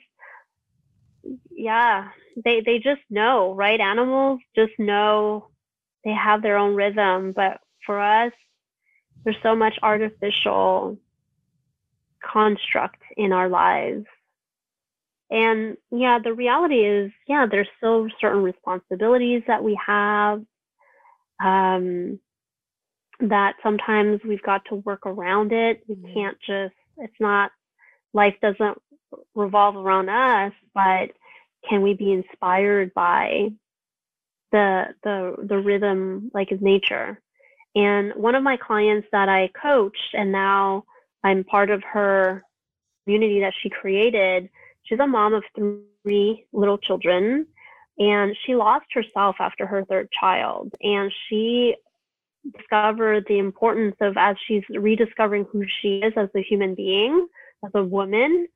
[1.50, 2.08] yeah,
[2.44, 3.80] they, they just know, right?
[3.80, 5.48] Animals just know
[6.04, 7.32] they have their own rhythm.
[7.32, 8.32] But for us,
[9.24, 10.98] there's so much artificial
[12.24, 14.06] construct in our lives.
[15.30, 20.42] And yeah, the reality is, yeah, there's still certain responsibilities that we have.
[21.42, 22.18] Um,
[23.20, 25.82] that sometimes we've got to work around it.
[25.88, 26.14] We mm-hmm.
[26.14, 27.50] can't just, it's not,
[28.12, 28.78] life doesn't
[29.34, 31.10] revolve around us, but
[31.68, 33.50] can we be inspired by
[34.52, 37.20] the, the, the rhythm like of nature?
[37.74, 40.84] And one of my clients that I coached and now
[41.22, 42.42] I'm part of her
[43.04, 44.48] community that she created,
[44.84, 47.46] she's a mom of three little children
[47.98, 51.74] and she lost herself after her third child and she
[52.56, 57.26] discovered the importance of as she's rediscovering who she is as a human being,
[57.64, 58.46] as a woman,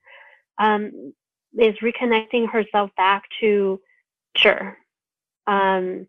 [0.58, 1.12] um,
[1.58, 3.80] is reconnecting herself back to
[4.36, 4.76] sure
[5.46, 6.06] um,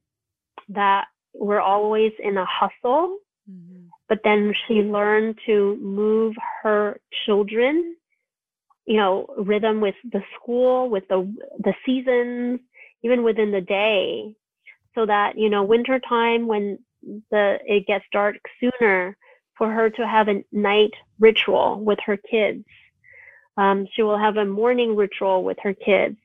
[0.70, 3.18] that we're always in a hustle,
[3.50, 3.88] mm-hmm.
[4.08, 7.96] but then she learned to move her children,
[8.86, 12.60] you know, rhythm with the school, with the the seasons,
[13.04, 14.34] even within the day,
[14.96, 16.78] so that you know wintertime when
[17.32, 19.18] the it gets dark sooner
[19.58, 22.64] for her to have a night ritual with her kids.
[23.58, 26.18] Um, she will have a morning ritual with her kids.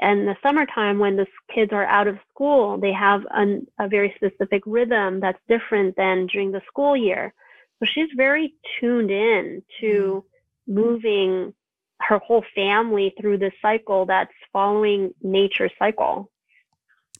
[0.00, 4.12] And the summertime, when the kids are out of school, they have an, a very
[4.16, 7.32] specific rhythm that's different than during the school year.
[7.78, 10.24] So she's very tuned in to
[10.66, 10.74] mm-hmm.
[10.74, 11.54] moving
[12.00, 16.30] her whole family through this cycle that's following nature's cycle.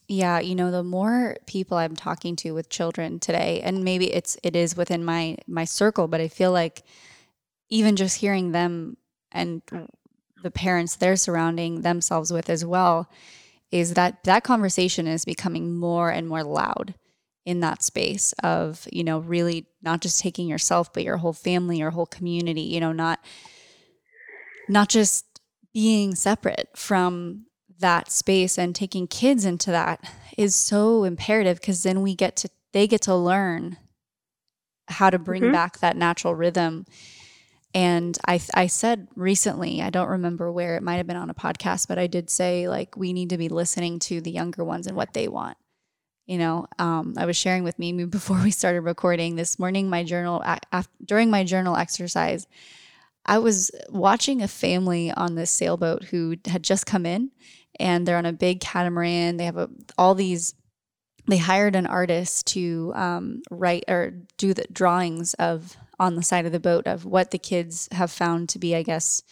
[0.08, 4.36] Yeah, you know, the more people I'm talking to with children today, and maybe it's
[4.42, 6.82] it is within my my circle, but I feel like
[7.70, 8.96] even just hearing them
[9.32, 9.62] and
[10.42, 13.10] the parents they're surrounding themselves with as well
[13.70, 16.94] is that that conversation is becoming more and more loud
[17.44, 21.78] in that space of you know really not just taking yourself but your whole family
[21.78, 23.18] your whole community you know not
[24.68, 25.40] not just
[25.72, 27.46] being separate from
[27.80, 30.00] that space and taking kids into that
[30.38, 33.76] is so imperative because then we get to they get to learn
[34.88, 35.52] how to bring mm-hmm.
[35.52, 36.86] back that natural rhythm
[37.74, 41.34] and I, I said recently, I don't remember where it might have been on a
[41.34, 44.86] podcast, but I did say like we need to be listening to the younger ones
[44.86, 45.56] and what they want.
[46.26, 49.88] You know, um, I was sharing with Mimi before we started recording this morning.
[49.88, 52.46] My journal after, during my journal exercise,
[53.24, 57.30] I was watching a family on this sailboat who had just come in,
[57.80, 59.38] and they're on a big catamaran.
[59.38, 60.54] They have a, all these.
[61.28, 66.46] They hired an artist to um, write or do the drawings of on the side
[66.46, 69.22] of the boat of what the kids have found to be, I guess,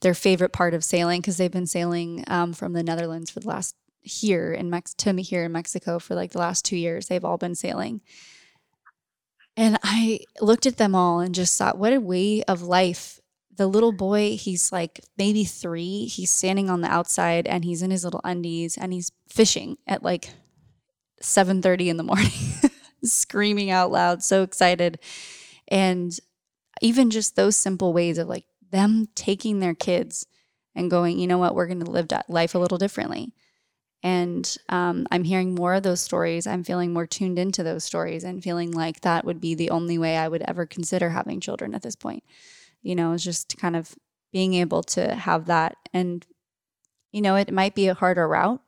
[0.00, 3.48] their favorite part of sailing because they've been sailing um, from the Netherlands for the
[3.48, 7.06] last here in Mex to here in Mexico for like the last two years.
[7.06, 8.02] They've all been sailing.
[9.56, 13.20] And I looked at them all and just thought, what a way of life.
[13.56, 16.06] The little boy, he's like maybe three.
[16.06, 20.02] He's standing on the outside and he's in his little undies and he's fishing at
[20.02, 20.30] like
[21.22, 22.30] 7:30 in the morning,
[23.04, 24.98] screaming out loud, so excited.
[25.74, 26.16] And
[26.80, 30.24] even just those simple ways of like them taking their kids
[30.76, 33.32] and going, you know what, we're going to live life a little differently.
[34.00, 36.46] And um, I'm hearing more of those stories.
[36.46, 39.98] I'm feeling more tuned into those stories and feeling like that would be the only
[39.98, 42.22] way I would ever consider having children at this point.
[42.82, 43.96] You know, it's just kind of
[44.32, 45.76] being able to have that.
[45.92, 46.24] And,
[47.10, 48.60] you know, it might be a harder route,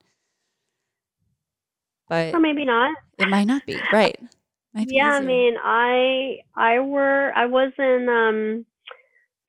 [2.09, 2.35] but.
[2.35, 2.97] Or maybe not.
[3.17, 4.19] It might not be, right
[4.77, 8.67] yeah, I mean, I I were I was in um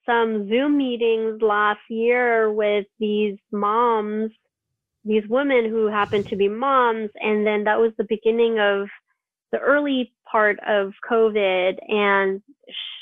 [0.05, 4.31] some Zoom meetings last year with these moms,
[5.03, 8.87] these women who happened to be moms, and then that was the beginning of
[9.51, 12.41] the early part of COVID, and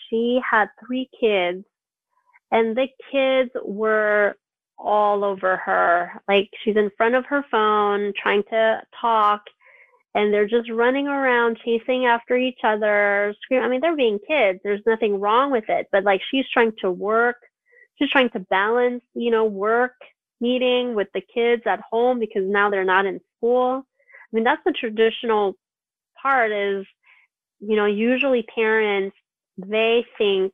[0.10, 1.64] she had three kids,
[2.52, 4.36] and the kids were
[4.78, 6.12] all over her.
[6.28, 9.44] Like she's in front of her phone trying to talk
[10.16, 14.60] and they're just running around chasing after each other screaming i mean they're being kids.
[14.64, 17.36] There's nothing wrong with it but like she's trying to work.
[17.98, 19.94] She's trying to balance you know work
[20.42, 23.84] meeting with the kids at home because now they're not in school.
[23.86, 25.54] I mean that's the traditional
[26.22, 26.86] part is
[27.60, 29.16] you know usually parents
[29.58, 30.52] they think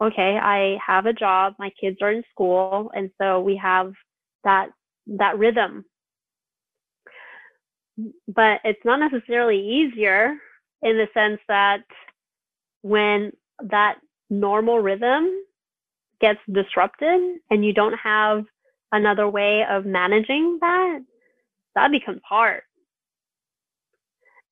[0.00, 1.54] okay i have a job.
[1.58, 2.90] My kids are in school.
[2.94, 3.92] And so we have
[4.44, 4.68] that
[5.06, 5.84] that rhythm
[8.28, 10.34] but it's not necessarily easier
[10.82, 11.84] in the sense that
[12.82, 13.32] when
[13.62, 13.96] that
[14.28, 15.28] normal rhythm
[16.20, 18.44] gets disrupted and you don't have
[18.92, 21.00] another way of managing that,
[21.74, 22.62] that becomes hard.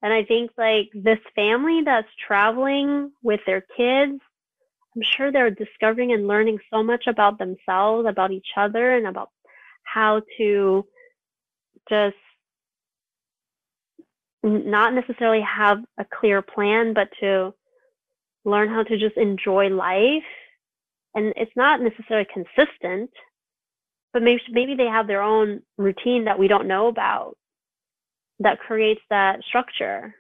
[0.03, 4.21] And I think like this family that's traveling with their kids,
[4.95, 9.31] I'm sure they're discovering and learning so much about themselves, about each other, and about
[9.83, 10.87] how to
[11.89, 12.17] just
[14.43, 17.55] not necessarily have a clear plan, but to
[18.45, 20.23] learn how to just enjoy life.
[21.15, 23.11] And it's not necessarily consistent,
[24.13, 27.37] but maybe maybe they have their own routine that we don't know about
[28.41, 30.15] that creates that structure.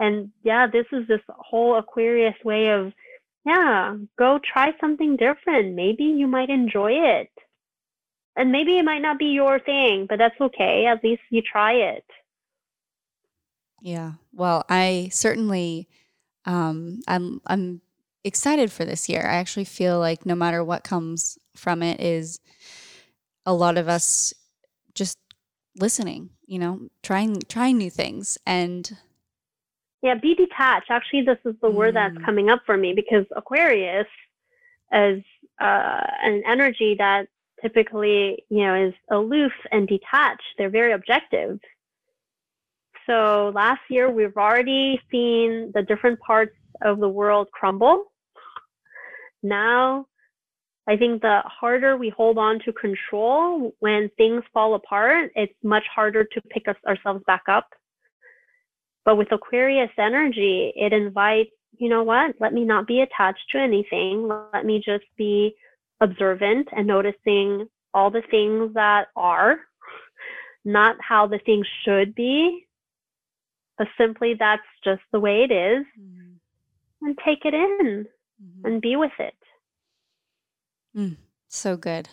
[0.00, 2.92] And yeah, this is this whole Aquarius way of
[3.46, 5.74] yeah, go try something different.
[5.74, 7.30] Maybe you might enjoy it.
[8.36, 10.86] And maybe it might not be your thing, but that's okay.
[10.86, 12.04] At least you try it.
[13.84, 14.12] Yeah.
[14.32, 15.88] Well, I certainly
[16.46, 17.82] um I'm I'm
[18.24, 19.20] excited for this year.
[19.20, 22.40] I actually feel like no matter what comes from it is
[23.44, 24.32] a lot of us
[24.94, 25.18] just
[25.76, 28.96] listening, you know, trying trying new things and
[30.00, 30.90] yeah, be detached.
[30.90, 31.74] Actually, this is the mm.
[31.74, 32.24] word that's mm.
[32.24, 34.06] coming up for me because Aquarius
[34.92, 35.22] is
[35.60, 37.28] uh, an energy that
[37.60, 40.42] typically, you know, is aloof and detached.
[40.56, 41.60] They're very objective.
[43.06, 48.04] So last year, we've already seen the different parts of the world crumble.
[49.42, 50.06] Now,
[50.86, 55.84] I think the harder we hold on to control when things fall apart, it's much
[55.94, 57.68] harder to pick us, ourselves back up.
[59.04, 62.34] But with Aquarius energy, it invites, you know what?
[62.40, 64.28] Let me not be attached to anything.
[64.52, 65.54] Let me just be
[66.00, 69.56] observant and noticing all the things that are,
[70.64, 72.66] not how the things should be,
[73.78, 76.34] but simply that's just the way it is, mm.
[77.02, 78.06] and take it in
[78.42, 78.66] mm-hmm.
[78.66, 79.34] and be with it.
[80.96, 81.16] Mm,
[81.48, 82.08] so good.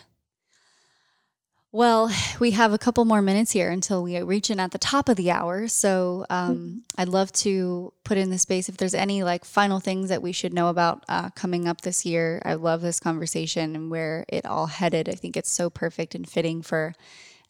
[1.72, 5.08] Well, we have a couple more minutes here until we reach in at the top
[5.08, 5.66] of the hour.
[5.68, 10.10] So um, I'd love to put in the space if there's any like final things
[10.10, 12.42] that we should know about uh, coming up this year.
[12.44, 15.08] I love this conversation and where it all headed.
[15.08, 16.94] I think it's so perfect and fitting for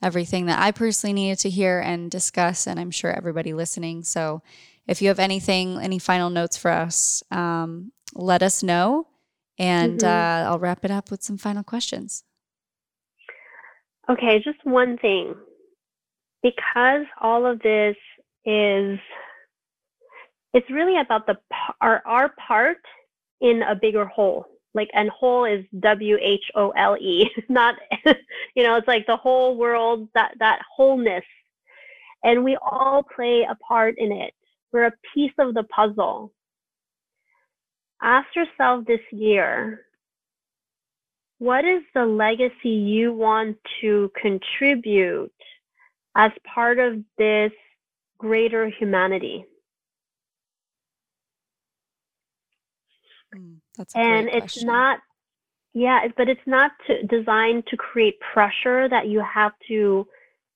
[0.02, 4.02] everything that I personally needed to hear and discuss, and I'm sure everybody listening.
[4.02, 4.42] So
[4.86, 9.06] if you have anything, any final notes for us, um, let us know,
[9.58, 10.46] and mm-hmm.
[10.46, 12.24] uh, I'll wrap it up with some final questions.
[14.10, 15.34] Okay, just one thing.
[16.42, 17.96] Because all of this
[18.44, 18.98] is,
[20.52, 21.36] it's really about the
[21.80, 22.78] our, our part
[23.40, 24.46] in a bigger whole.
[24.74, 27.76] Like, and whole is W H O L E, not,
[28.54, 31.24] you know, it's like the whole world, that, that wholeness.
[32.24, 34.32] And we all play a part in it.
[34.72, 36.32] We're a piece of the puzzle.
[38.02, 39.86] Ask yourself this year
[41.42, 45.32] what is the legacy you want to contribute
[46.14, 47.50] as part of this
[48.16, 49.44] greater humanity?
[53.34, 53.61] Mm,
[53.94, 54.66] and it's question.
[54.66, 54.98] not,
[55.74, 60.06] yeah, but it's not to, designed to create pressure that you have to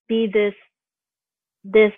[0.08, 0.54] be this,
[1.64, 1.92] this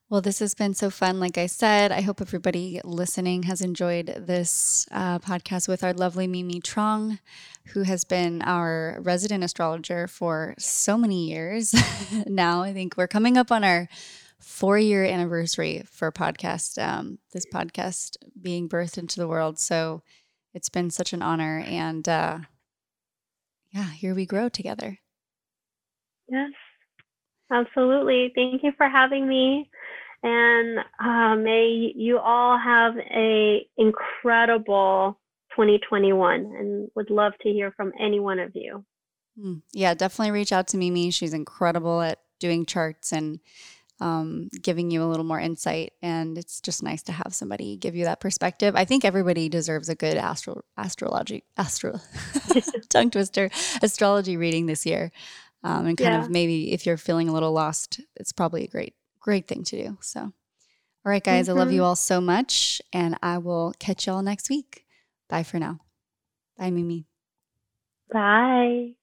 [0.09, 1.19] Well, this has been so fun.
[1.19, 6.25] Like I said, I hope everybody listening has enjoyed this uh, podcast with our lovely
[6.25, 7.19] Mimi Trong,
[7.67, 11.75] who has been our resident astrologer for so many years
[12.25, 12.63] now.
[12.63, 13.87] I think we're coming up on our
[14.39, 19.59] four year anniversary for podcast, um, this podcast being birthed into the world.
[19.59, 20.01] So
[20.53, 21.63] it's been such an honor.
[21.65, 22.39] And uh,
[23.71, 24.97] yeah, here we grow together.
[26.27, 26.51] Yes,
[27.51, 28.31] absolutely.
[28.35, 29.69] Thank you for having me
[30.23, 35.19] and uh, may you all have a incredible
[35.51, 38.83] 2021 and would love to hear from any one of you
[39.39, 39.55] hmm.
[39.73, 43.39] yeah definitely reach out to mimi she's incredible at doing charts and
[43.99, 47.95] um, giving you a little more insight and it's just nice to have somebody give
[47.95, 51.99] you that perspective i think everybody deserves a good astro astrology astro
[52.89, 53.49] tongue twister
[53.81, 55.11] astrology reading this year
[55.63, 56.23] um, and kind yeah.
[56.23, 59.83] of maybe if you're feeling a little lost it's probably a great great thing to
[59.83, 59.97] do.
[60.01, 60.33] So, all
[61.03, 61.57] right, guys, mm-hmm.
[61.57, 61.87] I love you mm-hmm.
[61.87, 64.85] all so much, and I will catch y'all next week.
[65.29, 65.79] Bye for now.
[66.57, 67.05] Bye, Mimi.
[68.11, 68.93] Bye.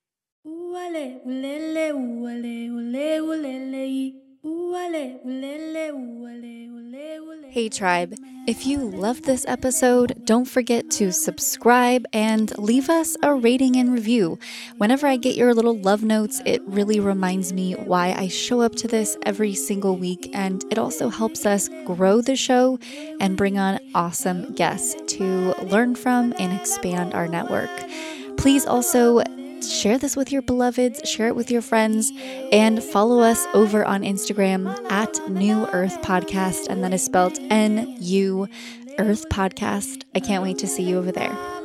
[7.48, 8.14] Hey, tribe.
[8.46, 13.92] If you loved this episode, don't forget to subscribe and leave us a rating and
[13.92, 14.38] review.
[14.76, 18.76] Whenever I get your little love notes, it really reminds me why I show up
[18.76, 22.78] to this every single week, and it also helps us grow the show
[23.18, 27.70] and bring on awesome guests to learn from and expand our network.
[28.36, 29.22] Please also
[29.62, 32.12] share this with your beloveds, share it with your friends,
[32.52, 36.68] and follow us over on Instagram at NU Earth Podcast.
[36.68, 38.48] And that is spelled N U
[38.98, 40.04] Earth Podcast.
[40.14, 41.55] I can't wait to see you over there.